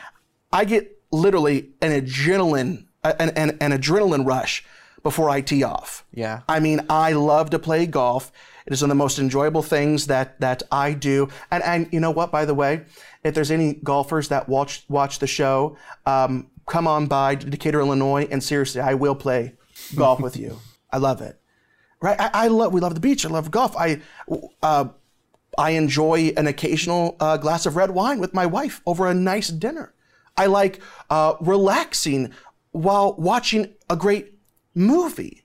I 0.51 0.65
get 0.65 0.99
literally 1.11 1.71
an 1.81 1.91
adrenaline 1.91 2.85
an, 3.03 3.29
an, 3.31 3.57
an 3.59 3.71
adrenaline 3.71 4.25
rush 4.25 4.63
before 5.03 5.29
I 5.29 5.41
tee 5.41 5.63
off. 5.63 6.05
Yeah. 6.13 6.41
I 6.47 6.59
mean, 6.59 6.81
I 6.89 7.13
love 7.13 7.49
to 7.51 7.59
play 7.59 7.85
golf. 7.85 8.31
It 8.65 8.73
is 8.73 8.81
one 8.81 8.91
of 8.91 8.97
the 8.97 9.03
most 9.03 9.19
enjoyable 9.19 9.63
things 9.63 10.07
that 10.07 10.39
that 10.39 10.63
I 10.71 10.93
do. 10.93 11.29
And 11.49 11.63
and 11.63 11.87
you 11.91 11.99
know 11.99 12.11
what? 12.11 12.31
By 12.31 12.45
the 12.45 12.53
way, 12.53 12.85
if 13.23 13.33
there's 13.33 13.51
any 13.51 13.73
golfers 13.73 14.29
that 14.29 14.47
watch 14.47 14.85
watch 14.87 15.19
the 15.19 15.27
show, 15.27 15.77
um, 16.05 16.49
come 16.67 16.87
on 16.87 17.07
by 17.07 17.35
Decatur, 17.35 17.79
Illinois, 17.79 18.27
and 18.29 18.43
seriously, 18.43 18.81
I 18.81 18.93
will 18.93 19.15
play 19.15 19.55
golf 19.95 20.19
with 20.19 20.37
you. 20.37 20.59
I 20.91 20.97
love 20.97 21.21
it. 21.21 21.39
Right? 22.01 22.19
I, 22.19 22.29
I, 22.33 22.47
love. 22.47 22.73
We 22.73 22.81
love 22.81 22.95
the 22.95 22.99
beach. 22.99 23.25
I 23.25 23.29
love 23.29 23.51
golf. 23.51 23.75
I. 23.77 24.01
Uh, 24.61 24.89
I 25.57 25.71
enjoy 25.71 26.31
an 26.37 26.47
occasional 26.47 27.17
uh, 27.19 27.35
glass 27.35 27.65
of 27.65 27.75
red 27.75 27.91
wine 27.91 28.19
with 28.19 28.33
my 28.33 28.45
wife 28.45 28.81
over 28.85 29.05
a 29.05 29.13
nice 29.13 29.49
dinner. 29.49 29.93
I 30.37 30.45
like 30.45 30.81
uh, 31.09 31.35
relaxing 31.41 32.31
while 32.71 33.15
watching 33.17 33.73
a 33.89 33.97
great 33.97 34.33
movie, 34.73 35.43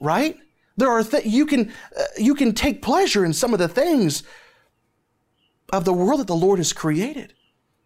right? 0.00 0.36
There 0.76 0.90
are 0.90 1.02
th- 1.02 1.26
you 1.26 1.46
can 1.46 1.72
uh, 1.98 2.04
you 2.16 2.34
can 2.34 2.52
take 2.52 2.82
pleasure 2.82 3.24
in 3.24 3.32
some 3.32 3.52
of 3.52 3.58
the 3.58 3.68
things 3.68 4.22
of 5.72 5.84
the 5.84 5.92
world 5.92 6.20
that 6.20 6.26
the 6.26 6.36
Lord 6.36 6.58
has 6.58 6.72
created. 6.72 7.34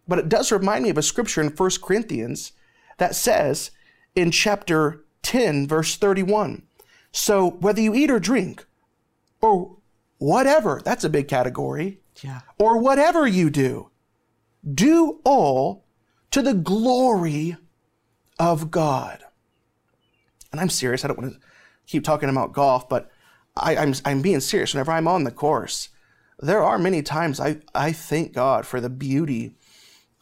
But 0.06 0.18
it 0.18 0.28
does 0.28 0.52
remind 0.52 0.84
me 0.84 0.90
of 0.90 0.98
a 0.98 1.02
scripture 1.02 1.40
in 1.40 1.48
1 1.48 1.70
Corinthians 1.82 2.52
that 2.98 3.14
says 3.14 3.70
in 4.14 4.30
chapter 4.30 5.04
10 5.22 5.66
verse 5.66 5.96
31, 5.96 6.62
so 7.12 7.50
whether 7.50 7.80
you 7.80 7.94
eat 7.94 8.10
or 8.10 8.18
drink 8.18 8.66
or 9.40 9.76
whatever, 10.18 10.80
that's 10.84 11.04
a 11.04 11.08
big 11.08 11.28
category. 11.28 12.00
Yeah. 12.22 12.40
Or 12.58 12.78
whatever 12.78 13.26
you 13.26 13.50
do, 13.50 13.90
do 14.72 15.20
all 15.24 15.84
to 16.30 16.42
the 16.42 16.54
glory 16.54 17.56
of 18.38 18.70
God. 18.70 19.22
And 20.52 20.60
I'm 20.60 20.68
serious. 20.68 21.04
I 21.04 21.08
don't 21.08 21.18
want 21.18 21.34
to 21.34 21.40
keep 21.86 22.04
talking 22.04 22.28
about 22.28 22.52
golf, 22.52 22.88
but 22.88 23.10
I, 23.56 23.74
am 23.74 23.88
I'm, 23.88 23.94
I'm 24.04 24.22
being 24.22 24.40
serious. 24.40 24.74
Whenever 24.74 24.92
I'm 24.92 25.08
on 25.08 25.24
the 25.24 25.30
course, 25.30 25.88
there 26.38 26.62
are 26.62 26.78
many 26.78 27.02
times 27.02 27.40
I, 27.40 27.58
I 27.74 27.92
thank 27.92 28.32
God 28.32 28.66
for 28.66 28.80
the 28.80 28.90
beauty 28.90 29.54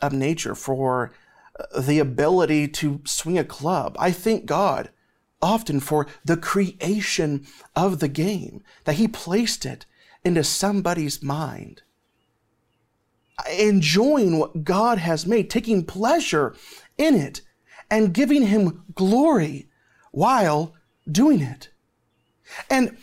of 0.00 0.12
nature, 0.12 0.54
for 0.54 1.12
uh, 1.58 1.80
the 1.80 1.98
ability 1.98 2.68
to 2.68 3.00
swing 3.04 3.38
a 3.38 3.44
club. 3.44 3.96
I 3.98 4.12
thank 4.12 4.46
God 4.46 4.90
often 5.42 5.80
for 5.80 6.06
the 6.24 6.36
creation 6.36 7.46
of 7.74 8.00
the 8.00 8.08
game, 8.08 8.62
that 8.84 8.96
He 8.96 9.08
placed 9.08 9.64
it 9.64 9.86
into 10.24 10.44
somebody's 10.44 11.22
mind. 11.22 11.82
Enjoying 13.58 14.38
what 14.38 14.64
God 14.64 14.98
has 14.98 15.26
made, 15.26 15.48
taking 15.48 15.84
pleasure 15.84 16.54
in 16.98 17.14
it, 17.14 17.40
and 17.90 18.12
giving 18.12 18.46
Him 18.46 18.84
glory 18.94 19.69
while 20.10 20.74
doing 21.10 21.40
it. 21.40 21.70
And 22.68 22.96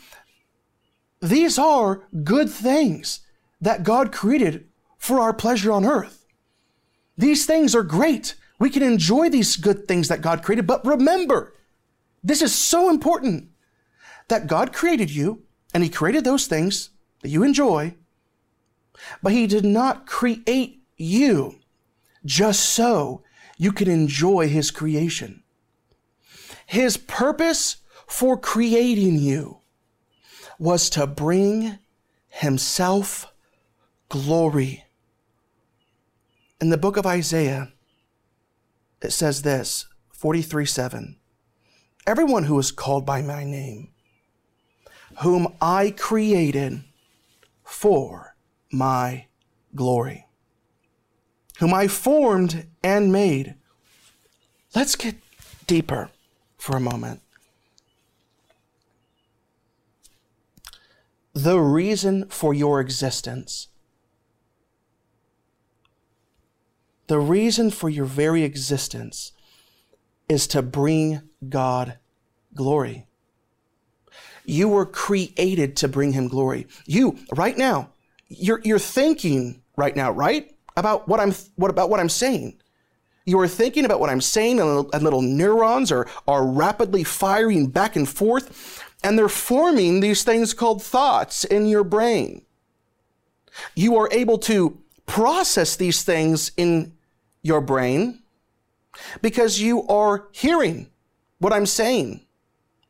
these 1.20 1.58
are 1.58 2.06
good 2.24 2.50
things 2.50 3.20
that 3.60 3.82
God 3.82 4.12
created 4.12 4.68
for 4.98 5.20
our 5.20 5.32
pleasure 5.32 5.72
on 5.72 5.84
earth. 5.84 6.26
These 7.16 7.46
things 7.46 7.74
are 7.74 7.82
great. 7.82 8.34
We 8.58 8.70
can 8.70 8.82
enjoy 8.82 9.28
these 9.28 9.56
good 9.56 9.88
things 9.88 10.08
that 10.08 10.20
God 10.20 10.42
created, 10.42 10.66
but 10.66 10.84
remember, 10.84 11.54
this 12.22 12.42
is 12.42 12.54
so 12.54 12.90
important 12.90 13.50
that 14.28 14.46
God 14.46 14.72
created 14.72 15.10
you 15.10 15.42
and 15.72 15.82
He 15.82 15.88
created 15.88 16.24
those 16.24 16.46
things 16.46 16.90
that 17.22 17.28
you 17.28 17.42
enjoy, 17.42 17.94
but 19.22 19.32
He 19.32 19.46
did 19.46 19.64
not 19.64 20.06
create 20.06 20.82
you 20.96 21.58
just 22.24 22.60
so 22.60 23.22
you 23.56 23.72
can 23.72 23.88
enjoy 23.88 24.48
His 24.48 24.70
creation. 24.70 25.42
His 26.68 26.98
purpose 26.98 27.78
for 28.06 28.36
creating 28.36 29.18
you 29.18 29.60
was 30.58 30.90
to 30.90 31.06
bring 31.06 31.78
himself 32.28 33.32
glory. 34.10 34.84
In 36.60 36.68
the 36.68 36.76
book 36.76 36.98
of 36.98 37.06
Isaiah, 37.06 37.72
it 39.00 39.12
says 39.12 39.40
this 39.40 39.86
43 40.12 40.66
7 40.66 41.16
Everyone 42.06 42.44
who 42.44 42.58
is 42.58 42.70
called 42.70 43.06
by 43.06 43.22
my 43.22 43.44
name, 43.44 43.88
whom 45.22 45.48
I 45.62 45.94
created 45.96 46.84
for 47.64 48.36
my 48.70 49.24
glory, 49.74 50.26
whom 51.60 51.72
I 51.72 51.88
formed 51.88 52.66
and 52.82 53.10
made. 53.10 53.54
Let's 54.74 54.96
get 54.96 55.14
deeper 55.66 56.10
for 56.58 56.76
a 56.76 56.80
moment. 56.80 57.22
the 61.38 61.60
reason 61.60 62.28
for 62.28 62.52
your 62.52 62.80
existence. 62.80 63.68
The 67.06 67.20
reason 67.20 67.70
for 67.70 67.88
your 67.88 68.06
very 68.06 68.42
existence 68.42 69.32
is 70.28 70.48
to 70.48 70.62
bring 70.62 71.22
God 71.48 71.98
glory. 72.54 73.06
You 74.44 74.68
were 74.68 74.84
created 74.84 75.76
to 75.76 75.88
bring 75.88 76.12
him 76.12 76.26
glory. 76.26 76.66
You, 76.86 77.18
right 77.32 77.56
now, 77.56 77.90
you're, 78.28 78.60
you're 78.64 78.80
thinking 78.80 79.62
right 79.76 79.94
now, 79.94 80.10
right? 80.10 80.52
About 80.76 81.06
what 81.06 81.20
I'm, 81.20 81.32
what 81.54 81.70
about 81.70 81.88
what 81.88 82.00
I'm 82.00 82.08
saying. 82.08 82.60
You 83.28 83.38
are 83.40 83.48
thinking 83.48 83.84
about 83.84 84.00
what 84.00 84.08
I'm 84.08 84.22
saying, 84.22 84.58
and 84.58 84.68
little, 84.68 84.90
and 84.92 85.02
little 85.02 85.22
neurons 85.22 85.92
are, 85.92 86.08
are 86.26 86.46
rapidly 86.46 87.04
firing 87.04 87.66
back 87.66 87.94
and 87.94 88.08
forth 88.08 88.82
and 89.02 89.18
they're 89.18 89.28
forming 89.28 90.00
these 90.00 90.24
things 90.24 90.52
called 90.52 90.82
thoughts 90.82 91.44
in 91.44 91.66
your 91.66 91.84
brain. 91.84 92.42
You 93.74 93.96
are 93.96 94.08
able 94.12 94.38
to 94.38 94.78
process 95.06 95.76
these 95.76 96.02
things 96.02 96.52
in 96.56 96.92
your 97.42 97.60
brain 97.60 98.22
because 99.22 99.60
you 99.60 99.86
are 99.86 100.28
hearing 100.32 100.88
what 101.38 101.52
I'm 101.52 101.66
saying 101.66 102.24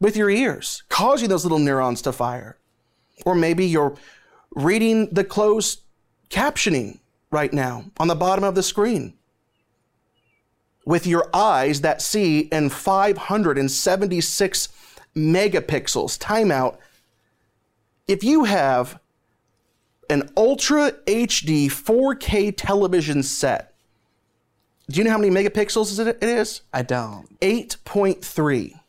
with 0.00 0.16
your 0.16 0.30
ears, 0.30 0.82
causing 0.88 1.28
those 1.28 1.44
little 1.44 1.58
neurons 1.58 2.02
to 2.02 2.12
fire. 2.12 2.56
Or 3.26 3.34
maybe 3.34 3.66
you're 3.66 3.96
reading 4.52 5.08
the 5.10 5.24
closed 5.24 5.82
captioning 6.30 7.00
right 7.30 7.52
now 7.52 7.84
on 7.98 8.08
the 8.08 8.14
bottom 8.14 8.44
of 8.44 8.54
the 8.54 8.62
screen 8.62 9.17
with 10.88 11.06
your 11.06 11.28
eyes 11.34 11.82
that 11.82 12.00
see 12.00 12.48
in 12.50 12.70
576 12.70 14.68
megapixels. 15.14 16.18
Timeout. 16.18 16.78
If 18.06 18.24
you 18.24 18.44
have 18.44 18.98
an 20.08 20.30
Ultra 20.34 20.92
HD 21.06 21.66
4K 21.66 22.54
television 22.56 23.22
set, 23.22 23.74
do 24.88 24.96
you 24.96 25.04
know 25.04 25.10
how 25.10 25.18
many 25.18 25.30
megapixels 25.30 26.06
it 26.06 26.24
is? 26.24 26.62
I 26.72 26.80
don't. 26.80 27.38
8.3. 27.40 28.80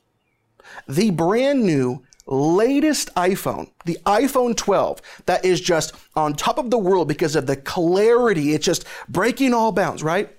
The 0.87 1.11
brand 1.11 1.65
new 1.65 2.01
latest 2.25 3.13
iPhone, 3.15 3.71
the 3.83 3.97
iPhone 4.05 4.55
12, 4.55 5.01
that 5.25 5.43
is 5.43 5.59
just 5.59 5.93
on 6.15 6.33
top 6.33 6.59
of 6.59 6.69
the 6.69 6.77
world 6.77 7.09
because 7.09 7.35
of 7.35 7.45
the 7.45 7.57
clarity. 7.57 8.53
It's 8.53 8.65
just 8.65 8.85
breaking 9.09 9.53
all 9.53 9.73
bounds, 9.73 10.01
right? 10.01 10.33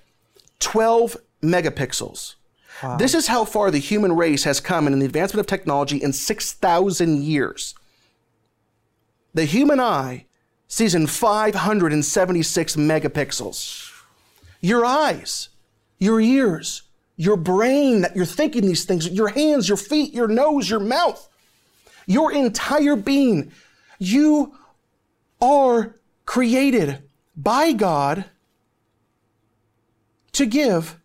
12 0.59 1.17
megapixels. 1.41 2.35
Wow. 2.81 2.97
This 2.97 3.13
is 3.13 3.27
how 3.27 3.45
far 3.45 3.69
the 3.69 3.79
human 3.79 4.15
race 4.15 4.43
has 4.43 4.59
come 4.59 4.87
in 4.87 4.97
the 4.97 5.05
advancement 5.05 5.41
of 5.41 5.47
technology 5.47 5.97
in 5.97 6.13
6,000 6.13 7.23
years. 7.23 7.75
The 9.33 9.45
human 9.45 9.79
eye 9.79 10.25
sees 10.67 10.95
in 10.95 11.07
576 11.07 12.75
megapixels. 12.75 13.91
Your 14.61 14.85
eyes, 14.85 15.49
your 15.99 16.21
ears, 16.21 16.83
your 17.17 17.37
brain 17.37 18.01
that 18.01 18.15
you're 18.15 18.25
thinking 18.25 18.65
these 18.65 18.85
things, 18.85 19.09
your 19.09 19.27
hands, 19.27 19.67
your 19.67 19.77
feet, 19.77 20.13
your 20.13 20.27
nose, 20.27 20.69
your 20.69 20.79
mouth, 20.79 21.27
your 22.07 22.31
entire 22.31 22.95
being. 22.95 23.51
You 23.99 24.55
are 25.39 25.95
created 26.25 27.03
by 27.35 27.73
God 27.73 28.25
to 30.31 30.45
give 30.45 31.00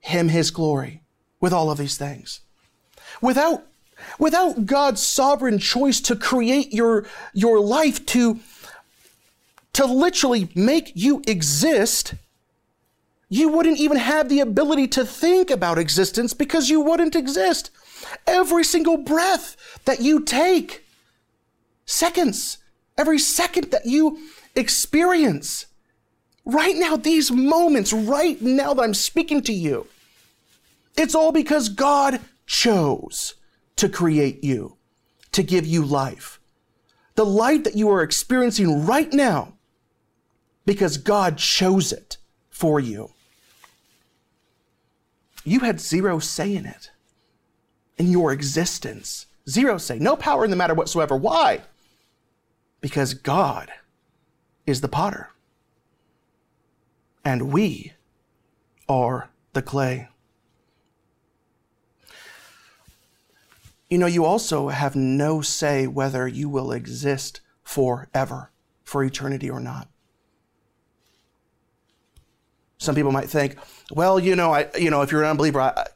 him 0.00 0.28
his 0.28 0.50
glory 0.50 1.02
with 1.40 1.52
all 1.52 1.70
of 1.70 1.78
these 1.78 1.96
things. 1.96 2.40
Without, 3.20 3.64
without 4.18 4.66
God's 4.66 5.02
sovereign 5.02 5.58
choice 5.58 6.00
to 6.02 6.16
create 6.16 6.72
your, 6.72 7.06
your 7.32 7.60
life, 7.60 8.04
to, 8.06 8.40
to 9.74 9.84
literally 9.86 10.48
make 10.54 10.92
you 10.94 11.22
exist, 11.26 12.14
you 13.28 13.48
wouldn't 13.48 13.78
even 13.78 13.96
have 13.96 14.28
the 14.28 14.40
ability 14.40 14.88
to 14.88 15.04
think 15.04 15.50
about 15.50 15.78
existence 15.78 16.34
because 16.34 16.68
you 16.68 16.80
wouldn't 16.80 17.14
exist. 17.14 17.70
Every 18.26 18.64
single 18.64 18.96
breath 18.96 19.56
that 19.84 20.00
you 20.00 20.20
take, 20.20 20.84
seconds, 21.86 22.58
every 22.98 23.18
second 23.18 23.70
that 23.70 23.86
you 23.86 24.18
experience, 24.56 25.66
right 26.52 26.76
now, 26.76 26.96
these 26.96 27.30
moments, 27.30 27.92
right 27.92 28.40
now 28.40 28.74
that 28.74 28.82
I'm 28.82 28.94
speaking 28.94 29.42
to 29.42 29.52
you, 29.52 29.86
it's 30.96 31.14
all 31.14 31.32
because 31.32 31.68
God 31.68 32.20
chose 32.46 33.34
to 33.76 33.88
create 33.88 34.44
you, 34.44 34.76
to 35.32 35.42
give 35.42 35.66
you 35.66 35.84
life. 35.84 36.40
The 37.14 37.24
life 37.24 37.64
that 37.64 37.76
you 37.76 37.90
are 37.90 38.02
experiencing 38.02 38.86
right 38.86 39.12
now, 39.12 39.54
because 40.66 40.96
God 40.96 41.38
chose 41.38 41.92
it 41.92 42.18
for 42.50 42.80
you. 42.80 43.10
You 45.44 45.60
had 45.60 45.80
zero 45.80 46.18
say 46.18 46.54
in 46.54 46.66
it, 46.66 46.90
in 47.96 48.10
your 48.10 48.32
existence. 48.32 49.26
Zero 49.48 49.78
say, 49.78 49.98
no 49.98 50.16
power 50.16 50.44
in 50.44 50.50
the 50.50 50.56
matter 50.56 50.74
whatsoever. 50.74 51.16
Why? 51.16 51.62
Because 52.80 53.14
God 53.14 53.70
is 54.66 54.80
the 54.80 54.88
potter, 54.88 55.30
and 57.24 57.52
we 57.52 57.92
are 58.88 59.30
the 59.52 59.62
clay. 59.62 60.08
You 63.88 63.98
know, 63.98 64.06
you 64.06 64.24
also 64.24 64.68
have 64.68 64.94
no 64.94 65.40
say 65.40 65.86
whether 65.86 66.28
you 66.28 66.48
will 66.48 66.70
exist 66.70 67.40
forever, 67.62 68.52
for 68.84 69.02
eternity 69.02 69.50
or 69.50 69.60
not. 69.60 69.88
Some 72.78 72.94
people 72.94 73.12
might 73.12 73.28
think, 73.28 73.58
well, 73.90 74.18
you 74.18 74.34
know, 74.34 74.52
I, 74.52 74.70
you 74.78 74.90
know, 74.90 75.02
if 75.02 75.12
you're 75.12 75.22
an 75.22 75.28
unbeliever, 75.28 75.60
I, 75.60 75.86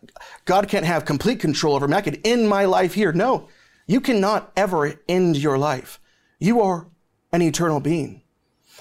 God 0.44 0.68
can't 0.68 0.84
have 0.84 1.04
complete 1.04 1.40
control 1.40 1.76
over 1.76 1.88
me. 1.88 1.96
I 1.96 2.02
could 2.02 2.20
end 2.24 2.48
my 2.48 2.66
life 2.66 2.94
here. 2.94 3.12
No, 3.12 3.48
you 3.86 4.00
cannot 4.00 4.52
ever 4.54 5.00
end 5.08 5.36
your 5.38 5.56
life. 5.56 5.98
You 6.38 6.60
are 6.60 6.88
an 7.32 7.40
eternal 7.42 7.80
being. 7.80 8.23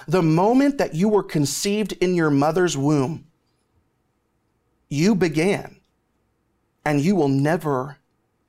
The 0.08 0.22
moment 0.22 0.78
that 0.78 0.94
you 0.94 1.08
were 1.08 1.22
conceived 1.22 1.92
in 1.92 2.14
your 2.14 2.30
mother's 2.30 2.76
womb, 2.76 3.26
you 4.88 5.14
began, 5.14 5.80
and 6.84 7.00
you 7.00 7.16
will 7.16 7.28
never 7.28 7.98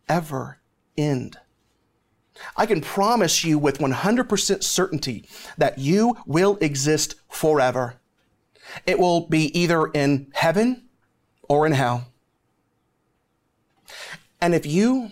ever 0.07 0.59
end. 0.97 1.37
I 2.57 2.65
can 2.65 2.81
promise 2.81 3.43
you 3.43 3.57
with 3.57 3.79
100% 3.79 4.63
certainty 4.63 5.27
that 5.57 5.77
you 5.79 6.17
will 6.25 6.57
exist 6.59 7.15
forever. 7.29 7.95
It 8.85 8.99
will 8.99 9.27
be 9.27 9.57
either 9.57 9.87
in 9.87 10.27
heaven 10.33 10.83
or 11.43 11.65
in 11.65 11.71
hell. 11.71 12.07
And 14.41 14.53
if 14.53 14.65
you, 14.65 15.11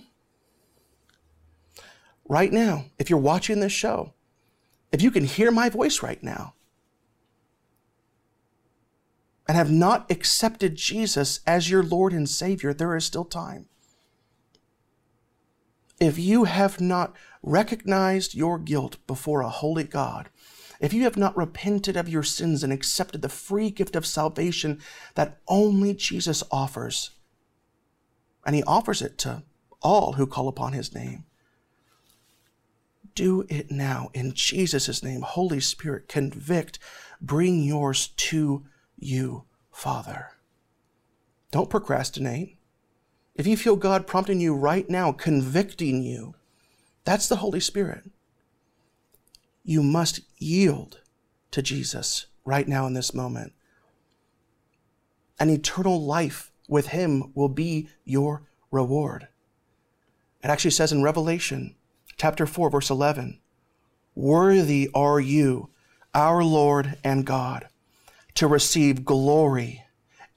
right 2.28 2.52
now, 2.52 2.86
if 3.00 3.10
you're 3.10 3.20
watching 3.20 3.62
this 3.62 3.72
show, 3.72 4.14
if 4.94 5.02
you 5.02 5.10
can 5.10 5.26
hear 5.26 5.52
my 5.52 5.70
voice 5.70 6.04
right 6.04 6.22
now 6.24 6.54
and 9.48 9.58
have 9.58 9.72
not 9.72 10.10
accepted 10.10 10.76
Jesus 10.76 11.40
as 11.48 11.70
your 11.70 11.84
Lord 11.84 12.14
and 12.14 12.30
Savior, 12.30 12.74
there 12.74 12.96
is 12.96 13.04
still 13.04 13.26
time. 13.26 13.66
If 16.00 16.20
you 16.20 16.44
have 16.44 16.80
not 16.80 17.16
recognized 17.42 18.36
your 18.36 18.60
guilt 18.60 18.98
before 19.08 19.42
a 19.42 19.50
holy 19.50 19.84
God, 19.84 20.30
if 20.80 20.94
you 20.94 21.04
have 21.04 21.18
not 21.18 21.36
repented 21.36 21.98
of 21.98 22.08
your 22.08 22.24
sins 22.24 22.64
and 22.64 22.72
accepted 22.72 23.24
the 23.24 23.30
free 23.30 23.72
gift 23.72 23.96
of 23.96 24.06
salvation 24.06 24.80
that 25.16 25.40
only 25.48 25.96
Jesus 25.96 26.44
offers, 26.52 27.12
and 28.46 28.56
he 28.56 28.64
offers 28.64 29.02
it 29.02 29.18
to 29.20 29.44
all 29.82 30.14
who 30.14 30.28
call 30.28 30.48
upon 30.48 30.74
his 30.74 30.94
name, 30.94 31.26
do 33.16 33.46
it 33.50 33.72
now 33.72 34.10
in 34.14 34.34
Jesus' 34.34 35.04
name. 35.04 35.22
Holy 35.22 35.60
Spirit, 35.60 36.08
convict, 36.08 36.80
bring 37.22 37.64
yours 37.64 38.08
to 38.08 38.66
you, 38.98 39.44
Father. 39.72 40.32
Don't 41.52 41.70
procrastinate. 41.70 42.58
If 43.36 43.48
you 43.48 43.58
feel 43.58 43.76
God 43.76 44.08
prompting 44.08 44.40
you 44.40 44.56
right 44.56 44.90
now, 44.90 45.12
convicting 45.12 46.04
you, 46.04 46.36
that's 47.04 47.28
the 47.28 47.38
Holy 47.38 47.60
Spirit. 47.60 48.10
You 49.64 49.82
must 49.84 50.22
yield 50.38 51.02
to 51.52 51.62
Jesus 51.62 52.28
right 52.46 52.68
now 52.68 52.86
in 52.86 52.94
this 52.94 53.14
moment. 53.14 53.54
An 55.40 55.50
eternal 55.50 56.04
life 56.04 56.52
with 56.68 56.88
Him 56.88 57.32
will 57.34 57.50
be 57.50 57.90
your 58.06 58.44
reward. 58.72 59.28
It 60.44 60.48
actually 60.48 60.72
says 60.72 60.92
in 60.92 61.04
Revelation 61.04 61.76
chapter 62.24 62.46
4, 62.46 62.70
verse 62.70 62.90
11 62.90 63.38
Worthy 64.16 64.90
are 64.94 65.20
you, 65.20 65.68
our 66.14 66.42
Lord 66.42 66.98
and 67.04 67.26
God, 67.26 67.68
to 68.36 68.48
receive 68.48 69.04
glory 69.04 69.84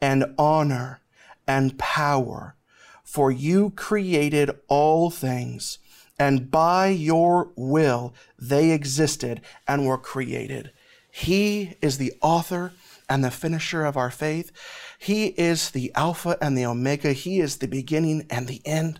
and 0.00 0.34
honor 0.36 1.00
and 1.46 1.78
power 1.78 2.56
for 3.04 3.30
you 3.30 3.70
created 3.70 4.50
all 4.66 5.10
things, 5.10 5.78
and 6.18 6.50
by 6.50 6.88
your 6.88 7.52
will 7.54 8.12
they 8.36 8.72
existed 8.72 9.40
and 9.68 9.86
were 9.86 9.96
created. 9.96 10.72
He 11.08 11.76
is 11.80 11.98
the 11.98 12.14
author 12.20 12.72
and 13.08 13.22
the 13.22 13.30
finisher 13.30 13.84
of 13.84 13.96
our 13.96 14.10
faith. 14.10 14.50
He 14.98 15.26
is 15.26 15.70
the 15.70 15.92
Alpha 15.94 16.36
and 16.40 16.58
the 16.58 16.66
Omega. 16.66 17.12
He 17.12 17.38
is 17.38 17.58
the 17.58 17.68
beginning 17.68 18.26
and 18.28 18.48
the 18.48 18.60
end. 18.64 18.98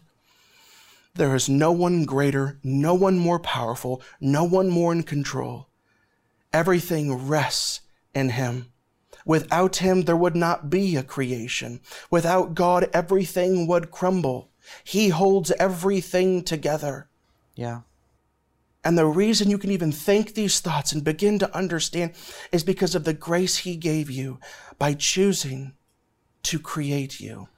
There 1.17 1.35
is 1.35 1.49
no 1.49 1.73
one 1.73 2.05
greater, 2.05 2.59
no 2.63 2.95
one 2.95 3.19
more 3.19 3.39
powerful, 3.41 4.03
no 4.21 4.45
one 4.45 4.69
more 4.69 4.93
in 4.93 5.03
control. 5.03 5.69
Everything 6.53 7.29
rests 7.29 7.81
in 8.15 8.31
Him. 8.31 8.73
Without 9.27 9.77
him, 9.77 10.03
there 10.03 10.17
would 10.17 10.37
not 10.37 10.71
be 10.71 10.95
a 10.95 11.03
creation. 11.03 11.81
Without 12.13 12.55
God, 12.55 12.89
everything 12.95 13.67
would 13.67 13.91
crumble. 13.91 14.53
He 14.85 15.09
holds 15.09 15.51
everything 15.59 16.45
together. 16.45 17.09
Yeah. 17.57 17.81
And 18.85 18.97
the 18.97 19.05
reason 19.05 19.51
you 19.51 19.59
can 19.59 19.73
even 19.73 19.91
think 19.91 20.35
these 20.35 20.61
thoughts 20.61 20.93
and 20.93 21.03
begin 21.03 21.41
to 21.41 21.53
understand 21.57 22.13
is 22.53 22.63
because 22.63 22.95
of 22.95 23.03
the 23.03 23.13
grace 23.13 23.59
he 23.59 23.75
gave 23.75 24.09
you 24.09 24.39
by 24.79 24.95
choosing 24.95 25.73
to 26.45 26.61
create 26.61 27.19
you. 27.19 27.49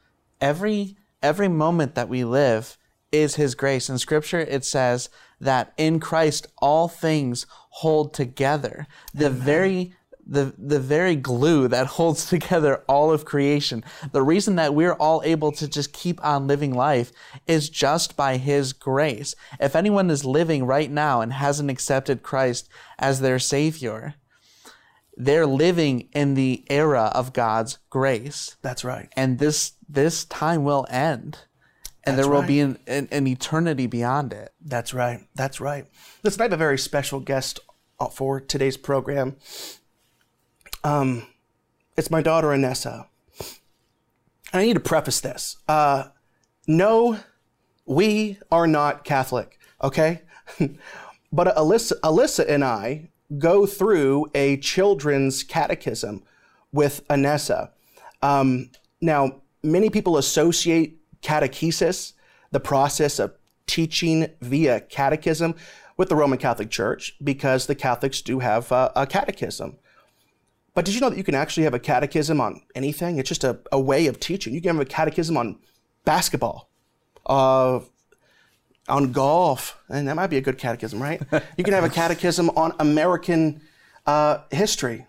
Every 0.41 0.97
every 1.23 1.49
moment 1.49 1.97
that 1.97 2.09
we 2.09 2.25
live 2.25 2.79
is 3.13 3.37
his 3.37 3.55
grace. 3.55 3.89
In 3.89 3.99
scripture 3.99 4.41
it 4.41 4.65
says 4.65 5.09
that 5.41 5.73
in 5.77 6.01
Christ 6.01 6.47
all 6.59 6.89
things 6.89 7.47
hold 7.71 8.15
together. 8.15 8.87
The 9.15 9.27
Amen. 9.27 9.41
very 9.41 9.95
the, 10.31 10.55
the 10.59 10.79
very 10.79 11.17
glue 11.17 11.69
that 11.69 11.87
holds 11.99 12.29
together 12.29 12.85
all 12.87 13.11
of 13.11 13.25
creation. 13.25 13.83
The 14.13 14.23
reason 14.23 14.57
that 14.57 14.75
we're 14.75 14.93
all 14.93 15.23
able 15.25 15.53
to 15.53 15.67
just 15.67 15.93
keep 15.93 16.23
on 16.25 16.47
living 16.47 16.75
life 16.75 17.11
is 17.47 17.71
just 17.71 18.17
by 18.17 18.37
His 18.37 18.73
grace. 18.73 19.35
If 19.59 19.75
anyone 19.75 20.11
is 20.11 20.25
living 20.25 20.67
right 20.67 20.91
now 20.91 21.23
and 21.23 21.33
hasn't 21.33 21.71
accepted 21.71 22.23
Christ 22.23 22.69
as 22.99 23.21
their 23.21 23.39
Savior, 23.39 24.15
they're 25.17 25.47
living 25.47 26.09
in 26.13 26.35
the 26.35 26.65
era 26.71 27.11
of 27.15 27.33
God's 27.33 27.79
grace. 27.91 28.57
That's 28.63 28.85
right. 28.85 29.09
And 29.17 29.39
this 29.39 29.73
this 29.89 30.25
time 30.27 30.63
will 30.63 30.87
end. 30.91 31.39
And 32.05 32.17
That's 32.17 32.27
there 32.27 32.33
will 32.33 32.41
right. 32.41 32.49
be 32.49 32.61
an, 32.61 32.79
an, 32.87 33.09
an 33.11 33.27
eternity 33.27 33.87
beyond 33.87 34.33
it. 34.33 34.53
That's 34.65 34.95
right. 34.95 35.21
That's 35.35 35.61
right. 35.61 35.87
Listen, 36.23 36.41
I 36.41 36.45
have 36.45 36.53
a 36.53 36.57
very 36.57 36.79
special 36.79 37.21
guest 37.21 37.61
for 38.13 38.41
today's 38.41 38.77
program. 38.77 39.37
Um, 40.85 41.27
it's 41.97 42.11
my 42.11 42.23
daughter 42.23 42.49
Anessa. 42.49 43.07
And 44.53 44.63
I 44.63 44.65
need 44.65 44.75
to 44.75 44.81
preface 44.81 45.21
this. 45.21 45.57
Uh, 45.69 46.09
no, 46.67 47.19
we 47.85 48.39
are 48.51 48.67
not 48.67 49.05
Catholic, 49.05 49.59
okay? 49.83 50.23
but 51.33 51.55
Alyssa, 51.57 51.93
Alyssa 52.03 52.49
and 52.49 52.65
I 52.65 53.11
go 53.37 53.67
through 53.67 54.27
a 54.35 54.57
children's 54.59 55.43
catechism 55.43 56.23
with 56.73 57.07
Anessa. 57.09 57.71
Um, 58.23 58.71
now, 59.01 59.43
many 59.63 59.91
people 59.91 60.17
associate 60.17 60.98
catechesis, 61.23 62.13
the 62.51 62.61
process 62.61 63.19
of 63.19 63.35
teaching 63.67 64.29
via 64.41 64.81
catechism, 64.81 65.55
with 65.99 66.09
the 66.09 66.17
Roman 66.17 66.39
Catholic 66.39 66.71
Church 66.71 67.15
because 67.23 67.67
the 67.67 67.75
Catholics 67.75 68.23
do 68.23 68.39
have 68.39 68.73
uh, 68.73 68.91
a 68.97 69.07
catechism. 69.07 69.77
But 70.73 70.85
did 70.85 70.95
you 70.95 71.01
know 71.01 71.11
that 71.11 71.19
you 71.19 71.25
can 71.25 71.35
actually 71.35 71.65
have 71.65 71.75
a 71.75 71.81
catechism 71.81 72.41
on 72.41 72.63
anything? 72.75 73.19
It's 73.19 73.29
just 73.29 73.45
a, 73.45 73.59
a 73.73 73.81
way 73.81 74.07
of 74.07 74.21
teaching. 74.21 74.55
You 74.55 74.63
can 74.63 74.77
have 74.77 74.81
a 74.81 74.89
catechism 74.89 75.37
on 75.37 75.59
basketball, 76.05 76.71
uh, 77.27 77.81
on 78.89 79.13
golf, 79.13 79.77
and 79.89 80.07
that 80.07 80.15
might 80.15 80.29
be 80.29 80.37
a 80.37 80.41
good 80.41 80.57
catechism, 80.57 81.03
right? 81.03 81.21
you 81.59 81.65
can 81.65 81.75
have 81.75 81.85
a 81.85 81.91
catechism 81.91 82.49
on 82.51 82.73
American 82.79 83.61
uh, 84.07 84.39
history. 84.53 85.07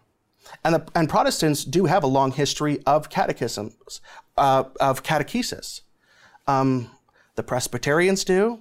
And, 0.65 0.73
the, 0.73 0.87
and 0.95 1.07
Protestants 1.07 1.63
do 1.63 1.85
have 1.85 2.03
a 2.03 2.07
long 2.07 2.31
history 2.31 2.81
of 2.87 3.11
catechisms, 3.11 4.01
uh, 4.37 4.63
of 4.81 5.03
catechesis. 5.03 5.81
Um, 6.49 6.89
the 7.35 7.43
Presbyterians 7.43 8.23
do. 8.23 8.59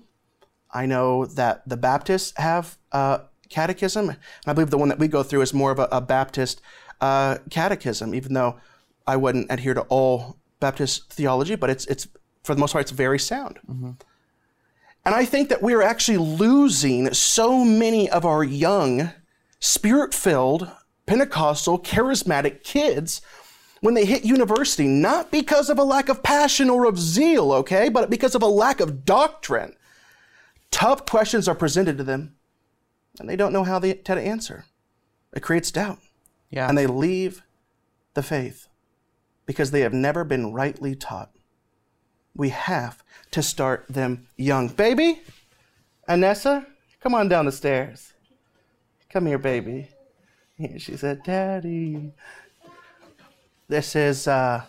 I 0.71 0.87
know 0.87 1.25
that 1.25 1.67
the 1.67 1.77
Baptists 1.77 2.33
have 2.37 2.77
uh, 2.93 3.19
catechism, 3.49 4.11
and 4.11 4.19
I 4.47 4.53
believe 4.53 4.71
the 4.71 4.79
one 4.79 4.91
that 4.91 4.99
we 4.99 5.09
go 5.09 5.23
through 5.23 5.43
is 5.43 5.55
more 5.55 5.71
of 5.71 5.79
a, 5.79 5.89
a 5.91 6.01
Baptist 6.01 6.61
uh, 7.01 7.39
catechism, 7.51 8.15
even 8.15 8.35
though 8.35 8.57
I 9.07 9.17
wouldn't 9.17 9.51
adhere 9.51 9.75
to 9.75 9.83
all 9.89 10.37
Baptist 10.61 11.13
theology, 11.13 11.57
but 11.57 11.71
it's 11.71 11.87
it's 11.87 12.07
for 12.45 12.55
the 12.55 12.61
most 12.61 12.73
part 12.73 12.83
it's 12.83 12.91
very 12.91 13.19
sound. 13.19 13.59
Mm-hmm. 13.67 13.93
And 15.05 15.15
I 15.15 15.25
think 15.25 15.49
that 15.49 15.63
we're 15.63 15.83
actually 15.83 16.19
losing 16.19 17.15
so 17.15 17.65
many 17.65 18.11
of 18.11 18.27
our 18.27 18.45
young, 18.45 19.13
spirit-filled, 19.61 20.71
Pentecostal, 21.07 21.79
charismatic 21.79 22.63
kids 22.63 23.23
when 23.81 23.95
they 23.95 24.05
hit 24.05 24.25
university, 24.25 24.87
not 24.87 25.31
because 25.31 25.71
of 25.71 25.79
a 25.79 25.85
lack 25.85 26.09
of 26.09 26.23
passion 26.23 26.69
or 26.71 26.85
of 26.85 26.99
zeal, 26.99 27.53
okay, 27.53 27.89
but 27.89 28.11
because 28.11 28.35
of 28.35 28.43
a 28.43 28.47
lack 28.47 28.81
of 28.81 29.05
doctrine. 29.05 29.75
Tough 30.71 31.07
questions 31.07 31.49
are 31.49 31.55
presented 31.55 31.97
to 31.99 32.05
them, 32.05 32.37
and 33.19 33.29
they 33.29 33.37
don't 33.37 33.53
know 33.53 33.65
how 33.65 33.79
they, 33.79 33.95
to 33.95 34.21
answer. 34.21 34.65
It 35.33 35.41
creates 35.41 35.71
doubt. 35.71 35.99
Yeah. 36.51 36.69
And 36.69 36.77
they 36.77 36.87
leave 36.87 37.43
the 38.15 38.23
faith 38.23 38.69
because 39.47 39.71
they 39.71 39.81
have 39.81 39.93
never 39.93 40.25
been 40.25 40.53
rightly 40.53 40.95
taught. 40.95 41.31
We 42.35 42.51
have 42.51 43.03
to 43.33 43.43
start 43.43 43.87
them 43.89 44.27
young. 44.37 44.69
Baby, 44.69 45.23
Anessa, 46.09 46.67
come 47.01 47.15
on 47.15 47.29
down 47.29 47.47
the 47.47 47.53
stairs. 47.53 48.13
Come 49.11 49.27
here, 49.27 49.39
baby. 49.39 49.89
And 50.59 50.81
she 50.81 50.97
said, 50.97 51.23
Daddy. 51.23 52.13
This 53.69 53.95
is 53.95 54.27
uh, 54.27 54.65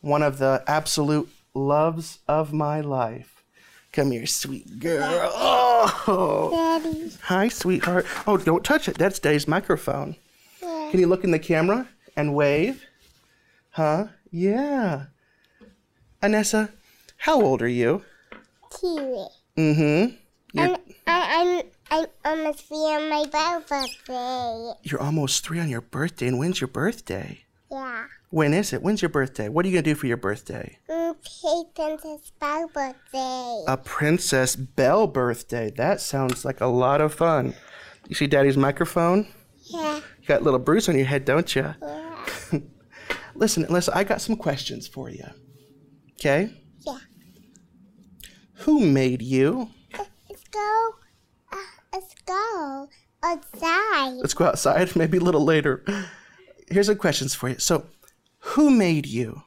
one 0.00 0.22
of 0.22 0.38
the 0.38 0.64
absolute 0.66 1.28
loves 1.54 2.18
of 2.26 2.52
my 2.52 2.80
life. 2.80 3.44
Come 3.92 4.10
here, 4.10 4.26
sweet 4.26 4.80
girl. 4.80 5.30
Oh. 5.32 6.50
Daddy. 6.82 7.12
Hi, 7.22 7.48
sweetheart. 7.48 8.06
Oh, 8.26 8.36
don't 8.36 8.64
touch 8.64 8.88
it. 8.88 8.98
That's 8.98 9.18
Dave's 9.18 9.46
microphone. 9.46 10.16
Yeah. 10.62 10.88
Can 10.90 11.00
you 11.00 11.06
look 11.06 11.24
in 11.24 11.30
the 11.30 11.38
camera 11.38 11.88
and 12.16 12.34
wave? 12.34 12.84
Huh? 13.70 14.08
Yeah. 14.30 15.06
Anessa, 16.22 16.70
how 17.18 17.40
old 17.40 17.62
are 17.62 17.68
you? 17.68 18.04
Kiwi. 18.70 19.26
Mm-hmm. 19.56 20.14
You're, 20.52 20.64
I'm, 20.66 20.76
I'm, 21.06 21.62
I'm 21.90 22.06
almost 22.24 22.66
three 22.66 22.78
on 22.78 23.08
my 23.08 23.26
birthday. 23.26 24.72
you're 24.82 25.00
almost 25.00 25.44
three 25.44 25.60
on 25.60 25.68
your 25.68 25.80
birthday, 25.80 26.26
and 26.26 26.38
when's 26.38 26.60
your 26.60 26.68
birthday? 26.68 27.44
Yeah. 27.70 28.06
When 28.30 28.52
is 28.52 28.72
it? 28.72 28.82
When's 28.82 29.02
your 29.02 29.08
birthday? 29.08 29.48
What 29.48 29.64
are 29.64 29.68
you 29.68 29.74
gonna 29.74 29.82
do 29.82 29.94
for 29.94 30.06
your 30.06 30.16
birthday? 30.16 30.78
Mm, 30.88 31.16
Princess 31.74 32.32
Belle 32.40 32.68
birthday. 32.68 33.64
A 33.68 33.76
Princess 33.76 34.56
Belle 34.56 35.06
birthday. 35.06 35.70
That 35.76 36.00
sounds 36.00 36.44
like 36.44 36.60
a 36.60 36.66
lot 36.66 37.00
of 37.00 37.14
fun. 37.14 37.54
You 38.08 38.14
see 38.14 38.26
Daddy's 38.26 38.56
microphone? 38.56 39.28
Yeah. 39.64 39.96
You 39.96 40.26
got 40.26 40.40
a 40.40 40.44
little 40.44 40.58
bruise 40.58 40.88
on 40.88 40.96
your 40.96 41.06
head, 41.06 41.24
don't 41.24 41.54
you? 41.54 41.74
Yeah. 41.80 42.24
Listen, 43.34 43.64
listen, 43.70 43.94
I 43.96 44.04
got 44.04 44.20
some 44.20 44.36
questions 44.36 44.86
for 44.86 45.08
you. 45.08 45.24
Okay? 46.14 46.52
Yeah. 46.86 46.98
Who 48.64 48.80
made 48.80 49.22
you? 49.22 49.70
Let's 50.28 50.46
go. 50.50 50.90
Uh, 51.50 51.56
let's 51.92 52.14
go 52.26 52.88
outside. 53.22 54.12
Let's 54.16 54.34
go 54.34 54.44
outside, 54.44 54.94
maybe 54.96 55.16
a 55.16 55.22
little 55.22 55.44
later. 55.44 55.82
Here's 56.70 56.86
some 56.86 56.96
questions 56.96 57.34
for 57.34 57.48
you. 57.48 57.58
So, 57.58 57.86
who 58.38 58.70
made 58.70 59.06
you? 59.06 59.42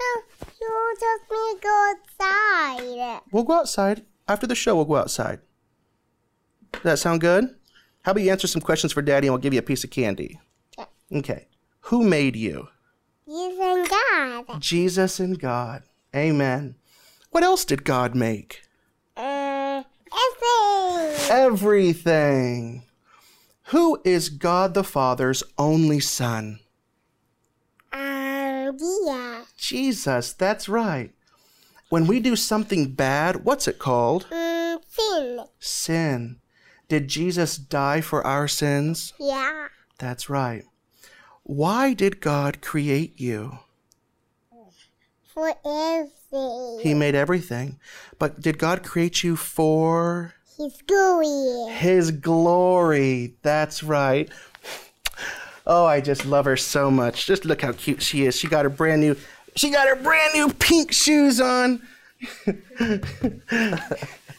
No, 0.00 0.22
you 0.60 0.96
told 0.98 1.20
me 1.30 1.54
to 1.54 1.60
go 1.62 1.94
outside. 1.94 3.20
We'll 3.30 3.44
go 3.44 3.54
outside. 3.54 4.04
After 4.26 4.46
the 4.46 4.54
show, 4.54 4.74
we'll 4.76 4.84
go 4.86 4.96
outside. 4.96 5.40
Does 6.72 6.82
that 6.82 6.98
sound 6.98 7.20
good? 7.20 7.54
How 8.02 8.12
about 8.12 8.22
you 8.22 8.30
answer 8.30 8.46
some 8.46 8.62
questions 8.62 8.92
for 8.92 9.02
Daddy 9.02 9.26
and 9.26 9.34
we'll 9.34 9.40
give 9.40 9.52
you 9.52 9.58
a 9.58 9.62
piece 9.62 9.84
of 9.84 9.90
candy? 9.90 10.40
Yeah. 10.78 10.86
Okay. 11.12 11.48
Who 11.82 12.02
made 12.04 12.36
you? 12.36 12.68
You 13.26 13.58
and 13.60 13.88
God. 14.46 14.60
Jesus 14.60 15.20
and 15.20 15.38
God. 15.38 15.82
Amen. 16.14 16.76
What 17.30 17.44
else 17.44 17.64
did 17.64 17.84
God 17.84 18.14
make? 18.14 18.62
Uh, 19.16 19.82
everything. 20.32 21.30
Everything. 21.30 22.84
Who 23.68 24.00
is 24.02 24.30
God 24.30 24.72
the 24.72 24.84
Father's 24.84 25.42
only 25.58 26.00
Son? 26.00 26.60
Um, 27.92 28.76
yeah. 28.80 29.42
Jesus, 29.58 30.32
that's 30.32 30.70
right. 30.70 31.12
When 31.90 32.06
we 32.06 32.18
do 32.18 32.34
something 32.34 32.92
bad, 32.92 33.44
what's 33.44 33.68
it 33.68 33.78
called? 33.78 34.26
Mm, 34.30 34.82
fin. 34.84 35.40
Sin. 35.58 36.36
Did 36.88 37.08
Jesus 37.08 37.58
die 37.58 38.00
for 38.00 38.26
our 38.26 38.48
sins? 38.48 39.12
Yeah. 39.20 39.68
That's 39.98 40.30
right. 40.30 40.64
Why 41.42 41.92
did 41.92 42.20
God 42.20 42.62
create 42.62 43.20
you? 43.20 43.58
For 45.22 45.52
everything. 45.64 46.80
He 46.80 46.94
made 46.94 47.14
everything. 47.14 47.78
But 48.18 48.40
did 48.40 48.58
God 48.58 48.82
create 48.82 49.22
you 49.22 49.36
for 49.36 50.34
He's 50.58 50.82
gooey. 50.82 51.72
His 51.72 52.10
glory? 52.10 53.34
That's 53.42 53.82
right. 53.82 54.28
Oh, 55.66 55.86
I 55.86 56.00
just 56.00 56.26
love 56.26 56.44
her 56.44 56.56
so 56.56 56.90
much. 56.90 57.26
Just 57.26 57.44
look 57.44 57.62
how 57.62 57.72
cute 57.72 58.02
she 58.02 58.26
is. 58.26 58.36
She 58.36 58.48
got 58.48 58.64
her 58.64 58.70
brand 58.70 59.00
new 59.00 59.16
she 59.58 59.70
got 59.70 59.88
her 59.88 59.96
brand 59.96 60.34
new 60.34 60.52
pink 60.52 60.92
shoes 60.92 61.40
on. 61.40 61.82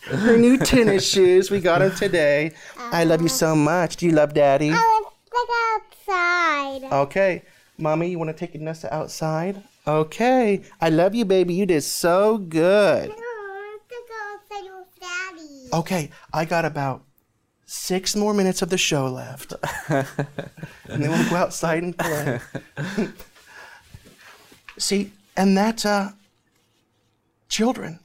her 0.06 0.38
new 0.38 0.58
tennis 0.58 1.10
shoes. 1.10 1.52
We 1.52 1.60
got 1.60 1.80
them 1.80 1.94
today. 1.96 2.54
I 2.78 3.04
love 3.04 3.22
you 3.22 3.28
so 3.28 3.54
much. 3.56 3.98
Do 3.98 4.06
you 4.06 4.14
love 4.14 4.34
daddy? 4.34 4.72
I 4.72 4.76
want 4.76 5.08
to 5.08 5.32
go 5.32 5.46
outside. 5.76 6.84
Okay. 7.04 7.44
Mommy, 7.78 8.10
you 8.10 8.18
want 8.18 8.30
to 8.30 8.34
take 8.34 8.60
Nessa 8.60 8.94
outside? 8.94 9.62
Okay. 9.86 10.62
I 10.80 10.90
love 10.90 11.14
you, 11.16 11.26
baby. 11.26 11.54
You 11.54 11.66
did 11.66 11.84
so 11.84 12.38
good. 12.38 13.10
No, 13.10 13.16
I 13.16 13.78
want 13.78 13.82
to 13.90 13.96
go 14.08 14.16
outside 14.32 14.72
with 14.78 15.00
Daddy. 15.00 15.59
Okay, 15.72 16.10
I 16.34 16.46
got 16.46 16.66
about 16.66 17.04
six 17.66 18.16
more 18.16 18.34
minutes 18.34 18.62
of 18.62 18.70
the 18.70 18.78
show 18.78 19.08
left. 19.08 19.54
and 19.90 20.06
then 20.88 21.12
we'll 21.12 21.30
go 21.30 21.36
outside 21.36 21.84
and 21.84 21.98
play. 21.98 22.40
See, 24.78 25.12
and 25.38 25.58
that 25.58 25.86
uh 25.86 26.10
children. 27.50 28.00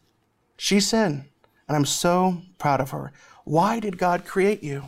She 0.57 0.81
said, 0.81 1.25
and 1.69 1.77
I'm 1.77 1.85
so 1.85 2.39
proud 2.59 2.81
of 2.81 2.91
her. 2.91 3.13
Why 3.45 3.81
did 3.81 3.99
God 3.99 4.25
create 4.25 4.63
you? 4.63 4.85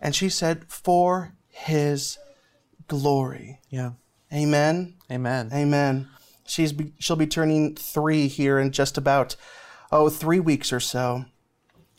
And 0.00 0.14
she 0.14 0.28
said, 0.28 0.64
for 0.68 1.34
his 1.48 2.18
glory. 2.88 3.60
Yeah. 3.70 3.92
Amen. 4.32 4.94
Amen. 5.10 5.50
Amen. 5.52 6.08
She's 6.46 6.72
be, 6.72 6.92
she'll 6.98 7.16
be 7.16 7.26
turning 7.26 7.74
three 7.74 8.26
here 8.28 8.58
in 8.58 8.72
just 8.72 8.98
about 8.98 9.36
oh 9.92 10.08
three 10.08 10.40
weeks 10.40 10.72
or 10.72 10.80
so. 10.80 11.26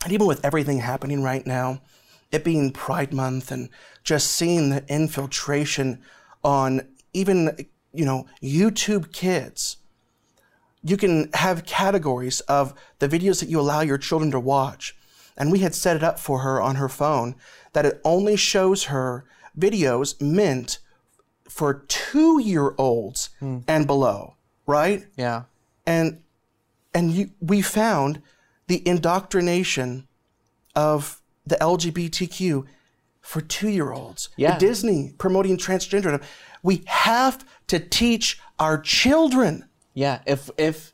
And 0.03 0.13
even 0.13 0.27
with 0.27 0.43
everything 0.45 0.79
happening 0.79 1.23
right 1.23 1.45
now, 1.45 1.81
it 2.31 2.43
being 2.43 2.71
Pride 2.71 3.13
Month 3.13 3.51
and 3.51 3.69
just 4.03 4.31
seeing 4.31 4.69
the 4.69 4.83
infiltration 4.87 6.01
on 6.43 6.87
even 7.13 7.67
you 7.93 8.05
know 8.05 8.27
YouTube 8.41 9.11
Kids, 9.11 9.77
you 10.83 10.97
can 10.97 11.29
have 11.33 11.65
categories 11.65 12.41
of 12.41 12.73
the 12.99 13.07
videos 13.07 13.39
that 13.39 13.49
you 13.49 13.59
allow 13.59 13.81
your 13.81 13.97
children 13.97 14.31
to 14.31 14.39
watch. 14.39 14.95
And 15.37 15.51
we 15.51 15.59
had 15.59 15.75
set 15.75 15.97
it 15.97 16.03
up 16.03 16.19
for 16.19 16.39
her 16.39 16.61
on 16.61 16.75
her 16.75 16.87
phone 16.87 17.35
that 17.73 17.85
it 17.85 17.99
only 18.05 18.37
shows 18.37 18.85
her 18.85 19.25
videos 19.57 20.21
meant 20.21 20.79
for 21.49 21.85
two 21.87 22.39
year 22.39 22.73
olds 22.77 23.29
hmm. 23.39 23.59
and 23.67 23.87
below, 23.87 24.35
right? 24.65 25.05
Yeah. 25.17 25.43
And 25.85 26.21
and 26.93 27.11
you, 27.11 27.31
we 27.41 27.61
found 27.61 28.21
the 28.67 28.87
indoctrination 28.87 30.07
of 30.75 31.21
the 31.45 31.55
LGBTQ 31.57 32.65
for 33.21 33.41
two 33.41 33.69
year 33.69 33.91
olds. 33.91 34.29
Yeah. 34.37 34.57
Disney 34.57 35.13
promoting 35.17 35.57
transgenderism. 35.57 36.23
We 36.63 36.83
have 36.87 37.45
to 37.67 37.79
teach 37.79 38.39
our 38.59 38.79
children. 38.79 39.65
Yeah, 39.93 40.19
if 40.25 40.49
if 40.57 40.91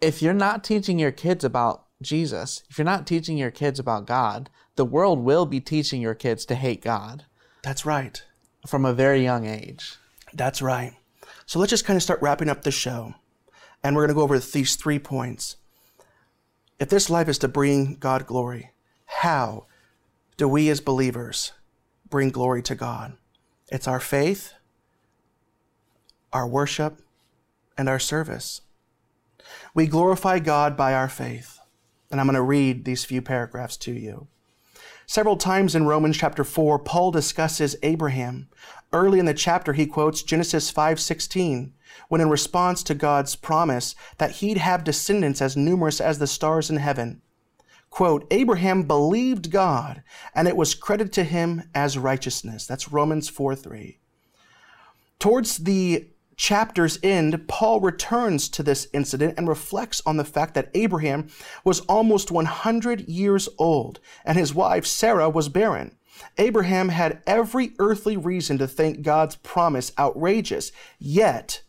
if 0.00 0.22
you're 0.22 0.34
not 0.34 0.62
teaching 0.62 0.98
your 0.98 1.12
kids 1.12 1.44
about 1.44 1.84
Jesus, 2.02 2.62
if 2.70 2.78
you're 2.78 2.84
not 2.84 3.06
teaching 3.06 3.38
your 3.38 3.50
kids 3.50 3.78
about 3.78 4.06
God, 4.06 4.50
the 4.76 4.84
world 4.84 5.20
will 5.20 5.46
be 5.46 5.60
teaching 5.60 6.00
your 6.00 6.14
kids 6.14 6.44
to 6.46 6.54
hate 6.54 6.82
God 6.82 7.24
That's 7.62 7.86
right. 7.86 8.22
from 8.66 8.84
a 8.84 8.92
very 8.92 9.22
young 9.22 9.46
age. 9.46 9.96
That's 10.34 10.60
right. 10.60 10.92
So 11.46 11.58
let's 11.58 11.70
just 11.70 11.86
kind 11.86 11.96
of 11.96 12.02
start 12.02 12.20
wrapping 12.20 12.48
up 12.48 12.62
the 12.62 12.70
show. 12.70 13.14
And 13.82 13.94
we're 13.94 14.02
going 14.02 14.08
to 14.08 14.14
go 14.14 14.22
over 14.22 14.38
these 14.38 14.76
three 14.76 14.98
points. 14.98 15.56
If 16.78 16.88
this 16.90 17.08
life 17.08 17.28
is 17.28 17.38
to 17.38 17.48
bring 17.48 17.94
God 17.94 18.26
glory, 18.26 18.72
how 19.06 19.66
do 20.36 20.46
we 20.46 20.68
as 20.68 20.80
believers 20.80 21.52
bring 22.08 22.28
glory 22.28 22.62
to 22.62 22.74
God? 22.74 23.16
It's 23.72 23.88
our 23.88 24.00
faith, 24.00 24.52
our 26.32 26.46
worship, 26.46 27.00
and 27.78 27.88
our 27.88 27.98
service. 27.98 28.60
We 29.74 29.86
glorify 29.86 30.38
God 30.38 30.76
by 30.76 30.92
our 30.92 31.08
faith. 31.08 31.58
And 32.10 32.20
I'm 32.20 32.26
going 32.26 32.34
to 32.34 32.42
read 32.42 32.84
these 32.84 33.04
few 33.04 33.22
paragraphs 33.22 33.76
to 33.78 33.92
you. 33.92 34.28
Several 35.06 35.36
times 35.36 35.74
in 35.74 35.86
Romans 35.86 36.16
chapter 36.16 36.44
4, 36.44 36.78
Paul 36.80 37.10
discusses 37.10 37.76
Abraham. 37.82 38.48
Early 38.92 39.18
in 39.18 39.26
the 39.26 39.34
chapter, 39.34 39.72
he 39.72 39.86
quotes 39.86 40.22
Genesis 40.22 40.70
5:16, 40.70 41.72
when 42.08 42.20
in 42.20 42.30
response 42.30 42.82
to 42.84 42.94
God's 42.94 43.36
promise 43.36 43.94
that 44.18 44.32
he'd 44.32 44.58
have 44.58 44.84
descendants 44.84 45.42
as 45.42 45.56
numerous 45.56 46.00
as 46.00 46.18
the 46.18 46.26
stars 46.26 46.70
in 46.70 46.76
heaven, 46.76 47.22
quote, 47.90 48.26
Abraham 48.30 48.82
believed 48.84 49.50
God, 49.50 50.02
and 50.34 50.46
it 50.46 50.56
was 50.56 50.74
credited 50.74 51.12
to 51.14 51.24
him 51.24 51.68
as 51.74 51.98
righteousness. 51.98 52.66
That's 52.66 52.92
Romans 52.92 53.28
4:3. 53.28 53.98
Towards 55.18 55.58
the 55.58 56.10
chapter's 56.36 56.98
end, 57.02 57.48
Paul 57.48 57.80
returns 57.80 58.48
to 58.50 58.62
this 58.62 58.88
incident 58.92 59.34
and 59.38 59.48
reflects 59.48 60.02
on 60.04 60.18
the 60.18 60.24
fact 60.24 60.54
that 60.54 60.70
Abraham 60.74 61.28
was 61.64 61.80
almost 61.80 62.30
100 62.30 63.08
years 63.08 63.48
old 63.58 64.00
and 64.24 64.36
his 64.36 64.54
wife 64.54 64.84
Sarah 64.84 65.30
was 65.30 65.48
barren. 65.48 65.96
Abraham 66.38 66.90
had 66.90 67.22
every 67.26 67.72
earthly 67.78 68.16
reason 68.16 68.58
to 68.58 68.68
think 68.68 69.02
God's 69.02 69.36
promise 69.36 69.92
outrageous, 69.98 70.72
yet, 70.98 71.62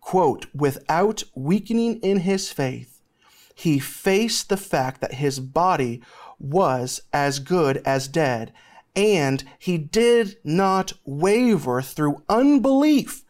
quote, 0.00 0.46
without 0.54 1.22
weakening 1.34 1.98
in 2.00 2.20
his 2.20 2.50
faith, 2.50 3.00
he 3.54 3.78
faced 3.78 4.48
the 4.48 4.56
fact 4.56 5.00
that 5.00 5.14
his 5.14 5.38
body 5.38 6.02
was 6.38 7.02
as 7.12 7.38
good 7.38 7.76
as 7.84 8.08
dead, 8.08 8.52
and 8.96 9.44
he 9.58 9.76
did 9.78 10.36
not 10.42 10.92
waver 11.04 11.82
through 11.82 12.22
unbelief 12.28 13.22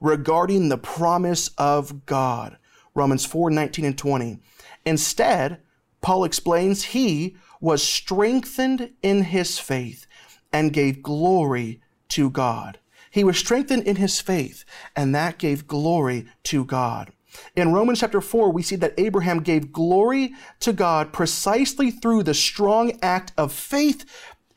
regarding 0.00 0.68
the 0.68 0.78
promise 0.78 1.48
of 1.56 2.04
God. 2.06 2.58
Romans 2.94 3.24
4 3.24 3.50
19 3.50 3.84
and 3.84 3.98
20. 3.98 4.38
Instead, 4.84 5.60
Paul 6.00 6.24
explains 6.24 6.82
he 6.82 7.36
was 7.60 7.82
strengthened 7.82 8.92
in 9.02 9.24
his 9.24 9.58
faith 9.58 10.06
and 10.52 10.72
gave 10.72 11.02
glory 11.02 11.80
to 12.08 12.30
God. 12.30 12.78
He 13.16 13.24
was 13.24 13.38
strengthened 13.38 13.84
in 13.84 13.96
his 13.96 14.20
faith, 14.20 14.66
and 14.94 15.14
that 15.14 15.38
gave 15.38 15.66
glory 15.66 16.26
to 16.44 16.66
God. 16.66 17.12
In 17.54 17.72
Romans 17.72 18.00
chapter 18.00 18.20
4, 18.20 18.52
we 18.52 18.62
see 18.62 18.76
that 18.76 18.92
Abraham 18.98 19.40
gave 19.40 19.72
glory 19.72 20.34
to 20.60 20.74
God 20.74 21.14
precisely 21.14 21.90
through 21.90 22.24
the 22.24 22.34
strong 22.34 22.98
act 23.00 23.32
of 23.38 23.54
faith 23.54 24.04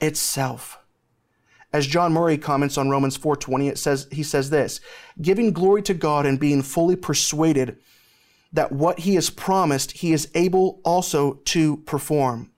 itself. 0.01 0.77
As 1.71 1.87
John 1.87 2.11
Murray 2.11 2.37
comments 2.37 2.77
on 2.77 2.89
Romans 2.89 3.17
4:20, 3.17 3.69
it 3.69 3.77
says 3.77 4.09
he 4.11 4.23
says 4.23 4.49
this, 4.49 4.81
giving 5.21 5.53
glory 5.53 5.81
to 5.83 5.93
God 5.93 6.25
and 6.25 6.37
being 6.37 6.61
fully 6.61 6.97
persuaded 6.97 7.77
that 8.51 8.73
what 8.73 8.99
he 8.99 9.15
has 9.15 9.29
promised 9.29 9.93
he 9.93 10.11
is 10.11 10.27
able 10.35 10.81
also 10.83 11.35
to 11.45 11.77
perform. 11.77 12.51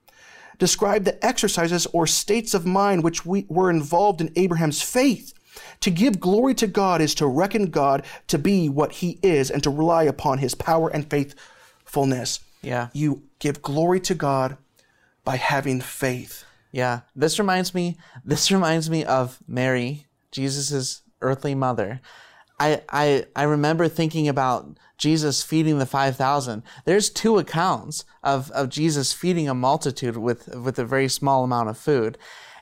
Describe 0.58 1.04
the 1.04 1.24
exercises 1.24 1.86
or 1.92 2.08
states 2.08 2.54
of 2.54 2.66
mind 2.66 3.04
which 3.04 3.24
we 3.24 3.46
were 3.48 3.70
involved 3.70 4.20
in 4.20 4.32
Abraham's 4.34 4.82
faith. 4.82 5.32
To 5.80 5.90
give 5.90 6.20
glory 6.20 6.54
to 6.54 6.66
God 6.66 7.00
is 7.00 7.14
to 7.16 7.26
reckon 7.26 7.66
God 7.66 8.04
to 8.28 8.38
be 8.38 8.68
what 8.68 8.92
he 8.92 9.18
is 9.22 9.50
and 9.50 9.62
to 9.62 9.70
rely 9.70 10.04
upon 10.04 10.38
his 10.38 10.54
power 10.54 10.88
and 10.88 11.08
faithfulness. 11.08 12.40
Yeah. 12.62 12.88
You 12.92 13.24
give 13.38 13.62
glory 13.62 14.00
to 14.00 14.14
God 14.14 14.56
by 15.24 15.36
having 15.36 15.80
faith. 15.80 16.44
Yeah. 16.70 17.00
This 17.14 17.38
reminds 17.38 17.74
me 17.74 17.98
this 18.24 18.50
reminds 18.50 18.88
me 18.88 19.04
of 19.04 19.38
Mary, 19.46 20.06
Jesus' 20.30 21.02
earthly 21.20 21.54
mother. 21.54 22.00
I, 22.58 22.82
I 22.88 23.26
I 23.34 23.42
remember 23.42 23.88
thinking 23.88 24.28
about 24.28 24.78
Jesus 24.96 25.42
feeding 25.42 25.78
the 25.78 25.86
five 25.86 26.16
thousand. 26.16 26.62
There's 26.84 27.10
two 27.10 27.38
accounts 27.38 28.04
of, 28.22 28.50
of 28.52 28.68
Jesus 28.68 29.12
feeding 29.12 29.48
a 29.48 29.54
multitude 29.54 30.16
with 30.16 30.48
with 30.54 30.78
a 30.78 30.84
very 30.84 31.08
small 31.08 31.42
amount 31.44 31.68
of 31.68 31.76
food. 31.76 32.16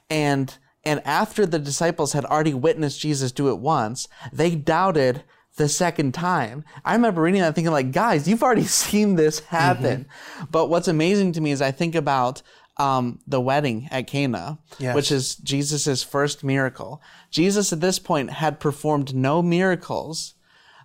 And 0.08 0.56
and 0.84 1.00
after 1.04 1.44
the 1.46 1.58
disciples 1.58 2.12
had 2.12 2.24
already 2.24 2.54
witnessed 2.54 3.00
Jesus 3.00 3.32
do 3.32 3.48
it 3.50 3.58
once, 3.58 4.08
they 4.32 4.54
doubted 4.54 5.22
the 5.56 5.68
second 5.68 6.14
time. 6.14 6.64
I 6.84 6.94
remember 6.94 7.20
reading 7.22 7.40
that 7.42 7.54
thinking 7.54 7.72
like, 7.72 7.92
guys, 7.92 8.26
you've 8.28 8.42
already 8.42 8.64
seen 8.84 9.16
this 9.16 9.40
happen. 9.40 10.06
But 10.50 10.70
what's 10.70 10.88
amazing 10.88 11.32
to 11.32 11.40
me 11.40 11.50
is 11.50 11.60
I 11.60 11.70
think 11.70 11.94
about 11.94 12.40
um, 12.78 13.18
the 13.26 13.40
wedding 13.42 13.88
at 13.90 14.06
Cana, 14.06 14.58
Yes. 14.78 14.94
which 14.94 15.12
is 15.12 15.34
Jesus' 15.36 16.02
first 16.02 16.42
miracle. 16.42 17.02
Jesus 17.30 17.72
at 17.74 17.80
this 17.82 17.98
point 17.98 18.30
had 18.30 18.58
performed 18.58 19.14
no 19.14 19.42
miracles, 19.42 20.34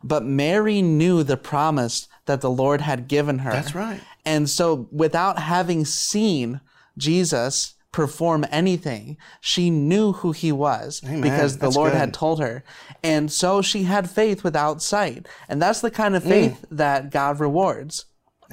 but 0.04 0.26
Mary 0.26 0.82
knew 0.82 1.24
the 1.24 1.38
promise 1.38 2.10
that 2.26 2.42
the 2.42 2.50
Lord 2.50 2.82
had 2.82 3.08
given 3.08 3.40
her. 3.40 3.52
That's 3.52 3.76
right. 3.76 4.02
And 4.26 4.50
so 4.50 4.90
without 4.92 5.40
having 5.40 5.86
seen 5.86 6.60
Jesus 6.98 7.75
perform 7.96 8.46
anything, 8.52 9.16
she 9.40 9.70
knew 9.70 10.12
who 10.12 10.34
he 10.34 10.52
was 10.52 11.00
because 11.00 11.60
the 11.60 11.68
That's 11.68 11.78
Lord 11.78 11.94
good. 11.94 11.98
had 11.98 12.14
told 12.14 12.42
her. 12.42 12.62
And 13.02 13.32
so 13.32 13.62
she 13.62 13.84
had 13.84 14.10
faith 14.10 14.44
without 14.44 14.82
sight. 14.82 15.28
And 15.48 15.62
that's 15.62 15.80
the 15.80 15.90
kind 15.90 16.14
of 16.14 16.24
Mm. 16.24 16.28
faith 16.28 16.66
that 16.70 17.10
God 17.10 17.40
rewards. 17.40 18.04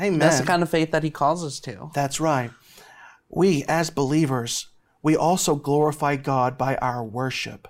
Amen. 0.00 0.20
That's 0.20 0.38
the 0.38 0.46
kind 0.46 0.62
of 0.62 0.70
faith 0.70 0.92
that 0.92 1.02
he 1.02 1.10
calls 1.10 1.44
us 1.44 1.58
to. 1.60 1.90
That's 1.92 2.20
right. 2.20 2.52
We, 3.28 3.64
as 3.64 3.90
believers, 3.90 4.68
we 5.02 5.16
also 5.16 5.56
glorify 5.56 6.14
God 6.14 6.56
by 6.56 6.76
our 6.76 7.02
worship. 7.02 7.66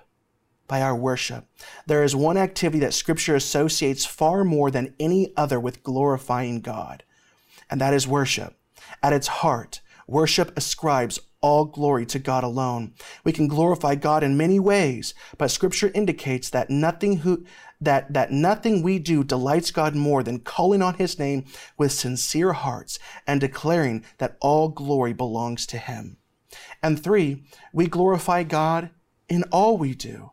By 0.67 0.79
our 0.79 0.95
worship. 0.95 1.47
There 1.87 2.03
is 2.03 2.15
one 2.15 2.37
activity 2.37 2.81
that 2.81 2.93
Scripture 2.93 3.33
associates 3.35 4.05
far 4.05 4.43
more 4.43 4.69
than 4.69 4.93
any 4.99 5.33
other 5.35 5.59
with 5.59 5.81
glorifying 5.81 6.61
God, 6.61 7.03
and 7.67 7.81
that 7.81 7.95
is 7.95 8.07
worship. 8.07 8.59
At 9.01 9.11
its 9.11 9.27
heart, 9.41 9.81
worship 10.07 10.55
ascribes 10.55 11.19
all 11.43 11.65
glory 11.65 12.07
to 12.07 12.17
God 12.17 12.43
alone. 12.43 12.93
We 13.23 13.33
can 13.33 13.47
glorify 13.47 13.93
God 13.95 14.23
in 14.23 14.37
many 14.37 14.59
ways, 14.59 15.13
but 15.37 15.51
Scripture 15.51 15.91
indicates 15.93 16.49
that 16.49 16.71
nothing 16.71 17.17
who 17.17 17.45
that, 17.81 18.13
that 18.13 18.31
nothing 18.31 18.81
we 18.81 18.97
do 18.97 19.25
delights 19.25 19.69
God 19.69 19.93
more 19.93 20.23
than 20.23 20.39
calling 20.39 20.81
on 20.81 20.93
His 20.93 21.19
name 21.19 21.43
with 21.77 21.91
sincere 21.91 22.53
hearts 22.53 22.97
and 23.27 23.41
declaring 23.41 24.05
that 24.19 24.37
all 24.39 24.69
glory 24.69 25.11
belongs 25.11 25.65
to 25.67 25.77
Him. 25.77 26.15
And 26.81 27.01
three, 27.01 27.43
we 27.73 27.87
glorify 27.87 28.43
God 28.43 28.91
in 29.27 29.43
all 29.51 29.77
we 29.77 29.93
do. 29.93 30.31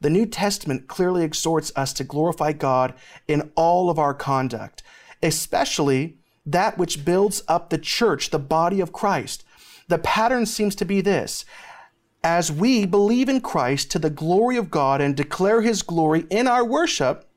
The 0.00 0.10
New 0.10 0.24
Testament 0.24 0.88
clearly 0.88 1.24
exhorts 1.24 1.72
us 1.76 1.92
to 1.94 2.04
glorify 2.04 2.52
God 2.52 2.94
in 3.28 3.50
all 3.54 3.90
of 3.90 3.98
our 3.98 4.14
conduct, 4.14 4.82
especially 5.22 6.18
that 6.46 6.78
which 6.78 7.04
builds 7.04 7.42
up 7.48 7.68
the 7.68 7.78
church, 7.78 8.30
the 8.30 8.38
body 8.38 8.80
of 8.80 8.92
Christ. 8.92 9.44
The 9.88 9.98
pattern 9.98 10.46
seems 10.46 10.74
to 10.76 10.84
be 10.84 11.00
this 11.00 11.44
as 12.24 12.50
we 12.50 12.84
believe 12.86 13.28
in 13.28 13.40
Christ 13.40 13.90
to 13.92 14.00
the 14.00 14.10
glory 14.10 14.56
of 14.56 14.70
God 14.70 15.00
and 15.00 15.16
declare 15.16 15.60
his 15.60 15.82
glory 15.82 16.26
in 16.28 16.48
our 16.48 16.64
worship, 16.64 17.28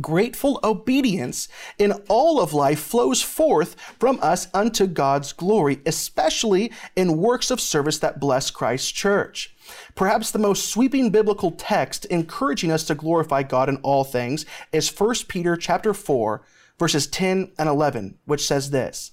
grateful 0.00 0.60
obedience 0.62 1.48
in 1.78 1.92
all 2.08 2.40
of 2.40 2.54
life 2.54 2.78
flows 2.78 3.20
forth 3.20 3.74
from 3.98 4.18
us 4.22 4.46
unto 4.54 4.86
God's 4.86 5.32
glory, 5.32 5.80
especially 5.84 6.72
in 6.94 7.18
works 7.18 7.50
of 7.50 7.60
service 7.60 7.98
that 7.98 8.20
bless 8.20 8.50
Christ's 8.50 8.92
church. 8.92 9.54
Perhaps 9.96 10.30
the 10.30 10.38
most 10.38 10.68
sweeping 10.68 11.10
biblical 11.10 11.50
text 11.50 12.04
encouraging 12.04 12.70
us 12.70 12.84
to 12.84 12.94
glorify 12.94 13.42
God 13.42 13.68
in 13.68 13.76
all 13.78 14.04
things 14.04 14.46
is 14.70 14.88
1 14.88 15.14
Peter 15.26 15.56
chapter 15.56 15.92
4 15.92 16.42
verses 16.78 17.06
10 17.06 17.52
and 17.58 17.68
11, 17.68 18.18
which 18.24 18.46
says 18.46 18.70
this: 18.70 19.12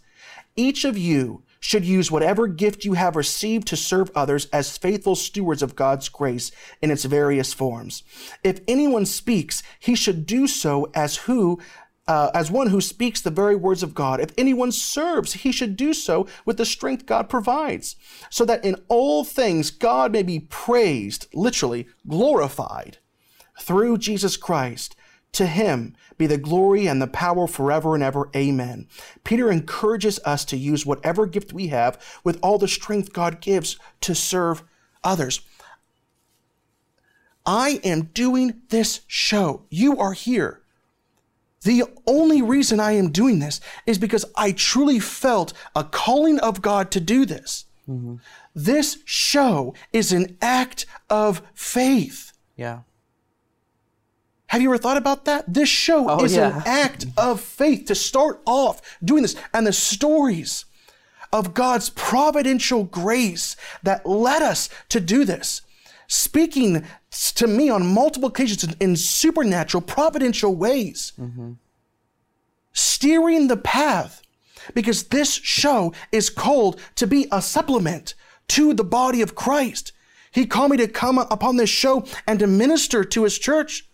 Each 0.55 0.85
of 0.85 0.97
you 0.97 1.43
should 1.59 1.85
use 1.85 2.09
whatever 2.11 2.47
gift 2.47 2.85
you 2.85 2.93
have 2.93 3.15
received 3.15 3.67
to 3.67 3.75
serve 3.75 4.11
others 4.15 4.47
as 4.53 4.77
faithful 4.77 5.15
stewards 5.15 5.61
of 5.61 5.75
God's 5.75 6.09
grace 6.09 6.51
in 6.81 6.91
its 6.91 7.05
various 7.05 7.53
forms. 7.53 8.03
If 8.43 8.61
anyone 8.67 9.05
speaks, 9.05 9.61
he 9.79 9.95
should 9.95 10.25
do 10.25 10.47
so 10.47 10.89
as 10.93 11.17
who 11.17 11.59
uh, 12.07 12.31
as 12.33 12.49
one 12.49 12.67
who 12.67 12.81
speaks 12.81 13.21
the 13.21 13.29
very 13.29 13.55
words 13.55 13.83
of 13.83 13.93
God. 13.93 14.19
If 14.19 14.31
anyone 14.35 14.71
serves, 14.71 15.33
he 15.33 15.51
should 15.51 15.77
do 15.77 15.93
so 15.93 16.27
with 16.43 16.57
the 16.57 16.65
strength 16.65 17.05
God 17.05 17.29
provides, 17.29 17.95
so 18.31 18.45
that 18.45 18.65
in 18.65 18.77
all 18.87 19.23
things 19.23 19.69
God 19.69 20.11
may 20.11 20.23
be 20.23 20.39
praised, 20.39 21.27
literally 21.35 21.87
glorified, 22.07 22.97
through 23.61 23.99
Jesus 23.99 24.37
Christ. 24.37 24.95
To 25.33 25.45
him 25.45 25.95
be 26.17 26.27
the 26.27 26.37
glory 26.37 26.87
and 26.87 27.01
the 27.01 27.07
power 27.07 27.47
forever 27.47 27.93
and 27.93 28.03
ever. 28.03 28.29
Amen. 28.35 28.87
Peter 29.23 29.51
encourages 29.51 30.19
us 30.25 30.43
to 30.45 30.57
use 30.57 30.85
whatever 30.85 31.25
gift 31.25 31.53
we 31.53 31.67
have 31.67 32.03
with 32.23 32.39
all 32.41 32.57
the 32.57 32.67
strength 32.67 33.13
God 33.13 33.39
gives 33.39 33.77
to 34.01 34.15
serve 34.15 34.63
others. 35.03 35.41
I 37.45 37.79
am 37.83 38.09
doing 38.13 38.61
this 38.69 39.01
show. 39.07 39.65
You 39.69 39.97
are 39.97 40.13
here. 40.13 40.61
The 41.63 41.83
only 42.07 42.41
reason 42.41 42.79
I 42.79 42.93
am 42.93 43.11
doing 43.11 43.39
this 43.39 43.59
is 43.85 43.97
because 43.97 44.25
I 44.35 44.51
truly 44.51 44.99
felt 44.99 45.53
a 45.75 45.83
calling 45.83 46.39
of 46.39 46.61
God 46.61 46.89
to 46.91 46.99
do 46.99 47.25
this. 47.25 47.65
Mm-hmm. 47.87 48.15
This 48.55 48.99
show 49.05 49.73
is 49.91 50.11
an 50.11 50.37
act 50.41 50.85
of 51.09 51.41
faith. 51.53 52.33
Yeah. 52.55 52.81
Have 54.49 54.63
you 54.63 54.69
ever 54.69 54.79
thought 54.79 54.97
about 54.97 55.25
that? 55.25 55.51
This 55.51 55.69
show 55.69 56.09
oh, 56.09 56.23
is 56.23 56.35
yeah. 56.35 56.57
an 56.57 56.63
act 56.65 57.05
of 57.17 57.39
faith 57.39 57.85
to 57.85 57.95
start 57.95 58.41
off 58.47 58.97
doing 59.03 59.21
this 59.21 59.35
and 59.53 59.65
the 59.65 59.73
stories 59.73 60.65
of 61.31 61.53
God's 61.53 61.91
providential 61.91 62.83
grace 62.83 63.55
that 63.83 64.07
led 64.07 64.41
us 64.41 64.67
to 64.89 64.99
do 64.99 65.23
this. 65.23 65.61
Speaking 66.07 66.83
to 67.35 67.45
me 67.45 67.69
on 67.69 67.85
multiple 67.85 68.29
occasions 68.29 68.75
in 68.79 68.95
supernatural, 68.95 69.81
providential 69.81 70.55
ways. 70.55 71.13
Mm-hmm. 71.19 71.51
Steering 72.73 73.49
the 73.49 73.57
path 73.57 74.23
because 74.73 75.03
this 75.03 75.31
show 75.31 75.93
is 76.11 76.31
called 76.31 76.79
to 76.95 77.05
be 77.05 77.27
a 77.31 77.39
supplement 77.39 78.15
to 78.47 78.73
the 78.73 78.83
body 78.83 79.21
of 79.21 79.35
Christ. 79.35 79.91
He 80.31 80.47
called 80.47 80.71
me 80.71 80.77
to 80.77 80.87
come 80.87 81.19
upon 81.19 81.57
this 81.57 81.69
show 81.69 82.03
and 82.25 82.39
to 82.39 82.47
minister 82.47 83.03
to 83.03 83.23
his 83.25 83.37
church, 83.37 83.87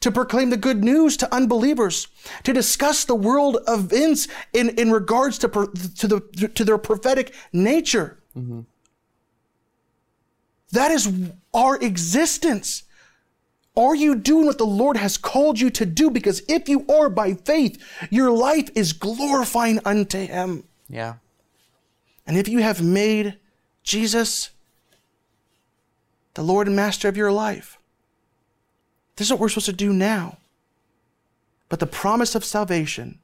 to 0.00 0.10
proclaim 0.10 0.50
the 0.50 0.56
good 0.56 0.82
news 0.82 1.16
to 1.18 1.34
unbelievers, 1.34 2.08
to 2.42 2.52
discuss 2.52 3.04
the 3.04 3.14
world 3.14 3.58
events 3.68 4.28
in, 4.52 4.70
in 4.70 4.90
regards 4.90 5.38
to, 5.38 5.48
to, 5.48 6.08
the, 6.08 6.50
to 6.54 6.64
their 6.64 6.78
prophetic 6.78 7.34
nature. 7.52 8.18
Mm-hmm. 8.36 8.60
That 10.72 10.90
is 10.90 11.12
our 11.52 11.76
existence. 11.76 12.84
Are 13.76 13.94
you 13.94 14.14
doing 14.14 14.46
what 14.46 14.58
the 14.58 14.66
Lord 14.66 14.96
has 14.96 15.18
called 15.18 15.60
you 15.60 15.70
to 15.70 15.86
do? 15.86 16.10
Because 16.10 16.42
if 16.48 16.68
you 16.68 16.86
are 16.88 17.08
by 17.08 17.34
faith, 17.34 17.82
your 18.10 18.30
life 18.30 18.70
is 18.74 18.92
glorifying 18.92 19.80
unto 19.84 20.18
Him. 20.18 20.64
Yeah. 20.88 21.14
And 22.26 22.36
if 22.36 22.48
you 22.48 22.60
have 22.60 22.82
made 22.82 23.38
Jesus 23.82 24.50
the 26.34 26.42
Lord 26.42 26.66
and 26.68 26.76
Master 26.76 27.08
of 27.08 27.16
your 27.16 27.32
life, 27.32 27.79
this 29.20 29.26
is 29.26 29.32
what 29.32 29.40
we're 29.40 29.50
supposed 29.50 29.66
to 29.66 29.74
do 29.74 29.92
now. 29.92 30.38
But 31.68 31.78
the 31.78 31.86
promise 31.86 32.34
of 32.34 32.42
salvation, 32.42 33.18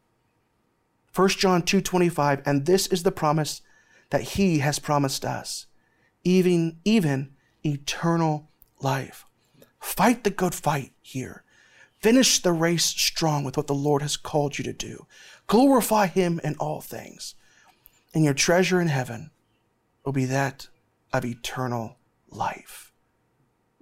1 1.14 1.28
John 1.30 1.62
2 1.62 1.80
25, 1.80 2.42
and 2.44 2.66
this 2.66 2.86
is 2.88 3.02
the 3.02 3.10
promise 3.10 3.62
that 4.10 4.20
He 4.20 4.58
has 4.58 4.78
promised 4.78 5.24
us, 5.24 5.64
even, 6.22 6.80
even 6.84 7.32
eternal 7.64 8.50
life. 8.78 9.24
Fight 9.80 10.22
the 10.22 10.28
good 10.28 10.54
fight 10.54 10.92
here. 11.00 11.44
Finish 12.02 12.40
the 12.40 12.52
race 12.52 12.84
strong 12.84 13.42
with 13.42 13.56
what 13.56 13.66
the 13.66 13.74
Lord 13.74 14.02
has 14.02 14.18
called 14.18 14.58
you 14.58 14.64
to 14.64 14.74
do. 14.74 15.06
Glorify 15.46 16.08
Him 16.08 16.42
in 16.44 16.56
all 16.56 16.82
things. 16.82 17.34
And 18.12 18.22
your 18.22 18.34
treasure 18.34 18.82
in 18.82 18.88
heaven 18.88 19.30
will 20.04 20.12
be 20.12 20.26
that 20.26 20.68
of 21.14 21.24
eternal 21.24 21.96
life. 22.28 22.85